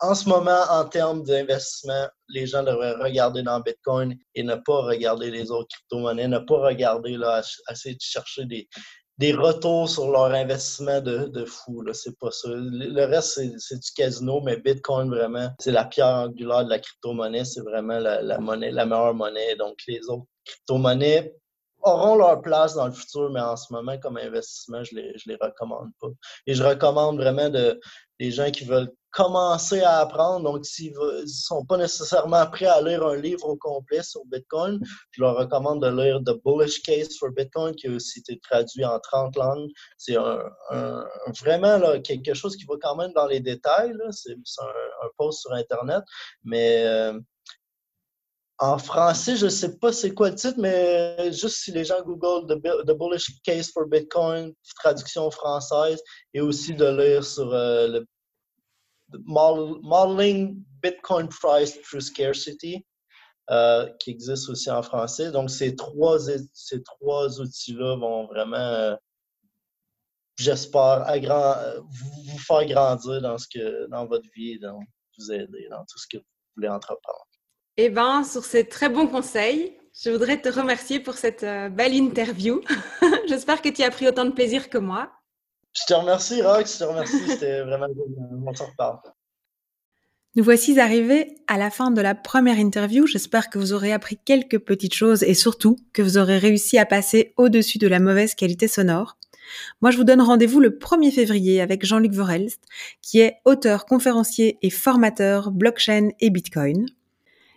en 0.00 0.14
ce 0.14 0.28
moment, 0.28 0.60
en 0.68 0.84
termes 0.84 1.22
d'investissement, 1.22 2.06
les 2.28 2.46
gens 2.46 2.62
devraient 2.62 2.92
regarder 2.96 3.42
dans 3.42 3.60
Bitcoin 3.60 4.14
et 4.34 4.42
ne 4.42 4.56
pas 4.56 4.82
regarder 4.82 5.30
les 5.30 5.50
autres 5.50 5.68
crypto-monnaies, 5.74 6.28
ne 6.28 6.38
pas 6.38 6.58
regarder, 6.58 7.16
là, 7.16 7.42
essayer 7.70 7.94
de 7.94 8.00
chercher 8.02 8.44
des, 8.44 8.68
des 9.16 9.32
retours 9.32 9.88
sur 9.88 10.10
leur 10.10 10.26
investissement 10.34 11.00
de, 11.00 11.28
de 11.28 11.46
fou. 11.46 11.82
C'est 11.94 12.18
pas 12.18 12.30
ça. 12.30 12.50
Le 12.52 13.04
reste, 13.06 13.40
c'est 13.56 13.78
du 13.78 13.90
casino, 13.96 14.42
mais 14.42 14.58
Bitcoin, 14.58 15.08
vraiment, 15.08 15.48
c'est 15.60 15.72
la 15.72 15.86
pierre 15.86 16.26
angulaire 16.26 16.66
de 16.66 16.68
la 16.68 16.78
crypto-monnaie. 16.78 17.46
C'est 17.46 17.62
vraiment 17.62 17.98
la, 18.00 18.38
monnaie, 18.38 18.70
la 18.70 18.84
meilleure 18.84 19.14
monnaie. 19.14 19.56
Donc, 19.56 19.78
les 19.88 20.00
autres 20.10 20.26
crypto-monnaies, 20.44 21.34
auront 21.84 22.16
leur 22.16 22.40
place 22.40 22.74
dans 22.74 22.86
le 22.86 22.92
futur, 22.92 23.30
mais 23.30 23.40
en 23.40 23.56
ce 23.56 23.72
moment, 23.72 23.96
comme 23.98 24.16
investissement, 24.16 24.82
je 24.84 24.94
les, 24.96 25.12
je 25.16 25.28
les 25.28 25.36
recommande 25.40 25.90
pas. 26.00 26.08
Et 26.46 26.54
je 26.54 26.62
recommande 26.62 27.16
vraiment 27.16 27.48
de, 27.48 27.78
des 28.18 28.30
gens 28.30 28.50
qui 28.50 28.64
veulent 28.64 28.92
commencer 29.14 29.80
à 29.80 29.98
apprendre, 29.98 30.50
donc 30.50 30.66
s'ils 30.66 30.92
ne 30.92 31.24
sont 31.26 31.64
pas 31.64 31.76
nécessairement 31.76 32.44
prêts 32.46 32.66
à 32.66 32.80
lire 32.80 33.06
un 33.06 33.16
livre 33.16 33.46
au 33.46 33.56
complet 33.56 34.02
sur 34.02 34.22
Bitcoin, 34.26 34.80
je 35.12 35.22
leur 35.22 35.36
recommande 35.36 35.82
de 35.82 35.88
lire 35.88 36.20
The 36.20 36.34
Bullish 36.44 36.82
Case 36.82 37.16
for 37.18 37.30
Bitcoin, 37.30 37.76
qui 37.76 37.86
a 37.86 37.92
aussi 37.92 38.18
été 38.18 38.40
traduit 38.40 38.84
en 38.84 38.98
30 38.98 39.36
langues. 39.36 39.70
C'est 39.98 40.16
un, 40.16 40.42
vraiment 41.40 41.78
là, 41.78 42.00
quelque 42.00 42.34
chose 42.34 42.56
qui 42.56 42.64
va 42.64 42.74
quand 42.82 42.96
même 42.96 43.12
dans 43.12 43.26
les 43.26 43.38
détails. 43.38 43.92
C'est 44.10 44.32
un, 44.32 44.66
un, 44.66 45.08
post 45.16 45.42
sur 45.42 45.52
Internet, 45.52 46.02
mais 46.42 46.84
euh, 46.84 47.20
en 48.58 48.78
français, 48.78 49.36
je 49.36 49.46
ne 49.46 49.50
sais 49.50 49.76
pas 49.78 49.92
c'est 49.92 50.14
quoi 50.14 50.30
le 50.30 50.36
titre, 50.36 50.58
mais 50.58 51.32
juste 51.32 51.56
si 51.56 51.72
les 51.72 51.84
gens 51.84 52.02
google 52.02 52.46
The, 52.46 52.92
Bullish 52.96 53.42
Case 53.42 53.70
for 53.72 53.86
Bitcoin, 53.86 54.54
traduction 54.78 55.30
française, 55.30 56.00
et 56.32 56.40
aussi 56.40 56.74
de 56.74 56.86
lire 56.86 57.24
sur 57.24 57.52
euh, 57.52 57.88
le 57.88 58.06
Modeling 59.26 60.62
Bitcoin 60.82 61.28
Price 61.28 61.80
Through 61.82 62.02
Scarcity, 62.02 62.86
euh, 63.50 63.90
qui 63.98 64.10
existe 64.10 64.48
aussi 64.48 64.70
en 64.70 64.82
français. 64.82 65.32
Donc, 65.32 65.50
ces 65.50 65.74
trois, 65.74 66.18
ces 66.52 66.82
trois 66.82 67.40
outils-là 67.40 67.96
vont 67.96 68.26
vraiment, 68.26 68.56
euh, 68.56 68.96
j'espère, 70.38 71.04
vous, 71.88 72.38
faire 72.38 72.66
grandir 72.66 73.20
dans, 73.20 73.36
ce 73.36 73.48
que, 73.48 73.86
dans 73.88 74.06
votre 74.06 74.28
vie 74.34 74.58
dans, 74.60 74.80
vous 75.18 75.32
aider 75.32 75.66
dans 75.70 75.84
tout 75.84 75.98
ce 75.98 76.06
que 76.08 76.18
vous 76.18 76.24
voulez 76.56 76.68
entreprendre. 76.68 77.26
Eh 77.76 77.88
bien, 77.88 78.22
sur 78.22 78.44
ces 78.44 78.68
très 78.68 78.88
bons 78.88 79.08
conseils, 79.08 79.72
je 80.00 80.10
voudrais 80.10 80.40
te 80.40 80.48
remercier 80.48 81.00
pour 81.00 81.14
cette 81.14 81.42
euh, 81.42 81.68
belle 81.68 81.94
interview. 81.94 82.60
J'espère 83.28 83.62
que 83.62 83.68
tu 83.68 83.82
as 83.82 83.90
pris 83.90 84.06
autant 84.06 84.24
de 84.24 84.30
plaisir 84.30 84.70
que 84.70 84.78
moi. 84.78 85.10
Je 85.72 85.82
te 85.86 85.94
remercie, 85.94 86.40
Rox. 86.40 86.72
Je 86.72 86.78
te 86.78 86.84
remercie. 86.84 87.18
C'était 87.28 87.62
vraiment 87.64 87.86
reparle. 87.86 89.00
Nous 90.36 90.44
voici 90.44 90.78
arrivés 90.78 91.36
à 91.46 91.58
la 91.58 91.70
fin 91.70 91.90
de 91.90 92.00
la 92.00 92.14
première 92.14 92.58
interview. 92.58 93.06
J'espère 93.06 93.50
que 93.50 93.58
vous 93.58 93.72
aurez 93.72 93.92
appris 93.92 94.18
quelques 94.24 94.58
petites 94.58 94.94
choses 94.94 95.22
et 95.22 95.34
surtout 95.34 95.76
que 95.92 96.02
vous 96.02 96.18
aurez 96.18 96.38
réussi 96.38 96.78
à 96.78 96.86
passer 96.86 97.34
au-dessus 97.36 97.78
de 97.78 97.88
la 97.88 98.00
mauvaise 98.00 98.34
qualité 98.34 98.68
sonore. 98.68 99.16
Moi, 99.80 99.90
je 99.90 99.96
vous 99.96 100.04
donne 100.04 100.20
rendez-vous 100.20 100.58
le 100.58 100.70
1er 100.70 101.12
février 101.12 101.60
avec 101.60 101.84
Jean-Luc 101.84 102.12
Vorelst, 102.12 102.60
qui 103.02 103.20
est 103.20 103.36
auteur, 103.44 103.86
conférencier 103.86 104.58
et 104.62 104.70
formateur 104.70 105.50
blockchain 105.50 106.08
et 106.20 106.30
Bitcoin. 106.30 106.86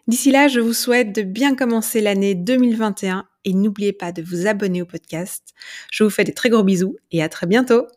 D'ici 0.07 0.31
là, 0.31 0.47
je 0.47 0.61
vous 0.61 0.73
souhaite 0.73 1.13
de 1.13 1.21
bien 1.21 1.53
commencer 1.53 1.99
l'année 1.99 2.33
2021 2.33 3.27
et 3.43 3.53
n'oubliez 3.53 3.91
pas 3.91 4.13
de 4.13 4.21
vous 4.21 4.47
abonner 4.47 4.81
au 4.81 4.85
podcast. 4.85 5.53
Je 5.91 6.05
vous 6.05 6.09
fais 6.09 6.23
des 6.23 6.33
très 6.33 6.49
gros 6.49 6.63
bisous 6.63 6.95
et 7.11 7.21
à 7.21 7.27
très 7.27 7.45
bientôt. 7.45 7.87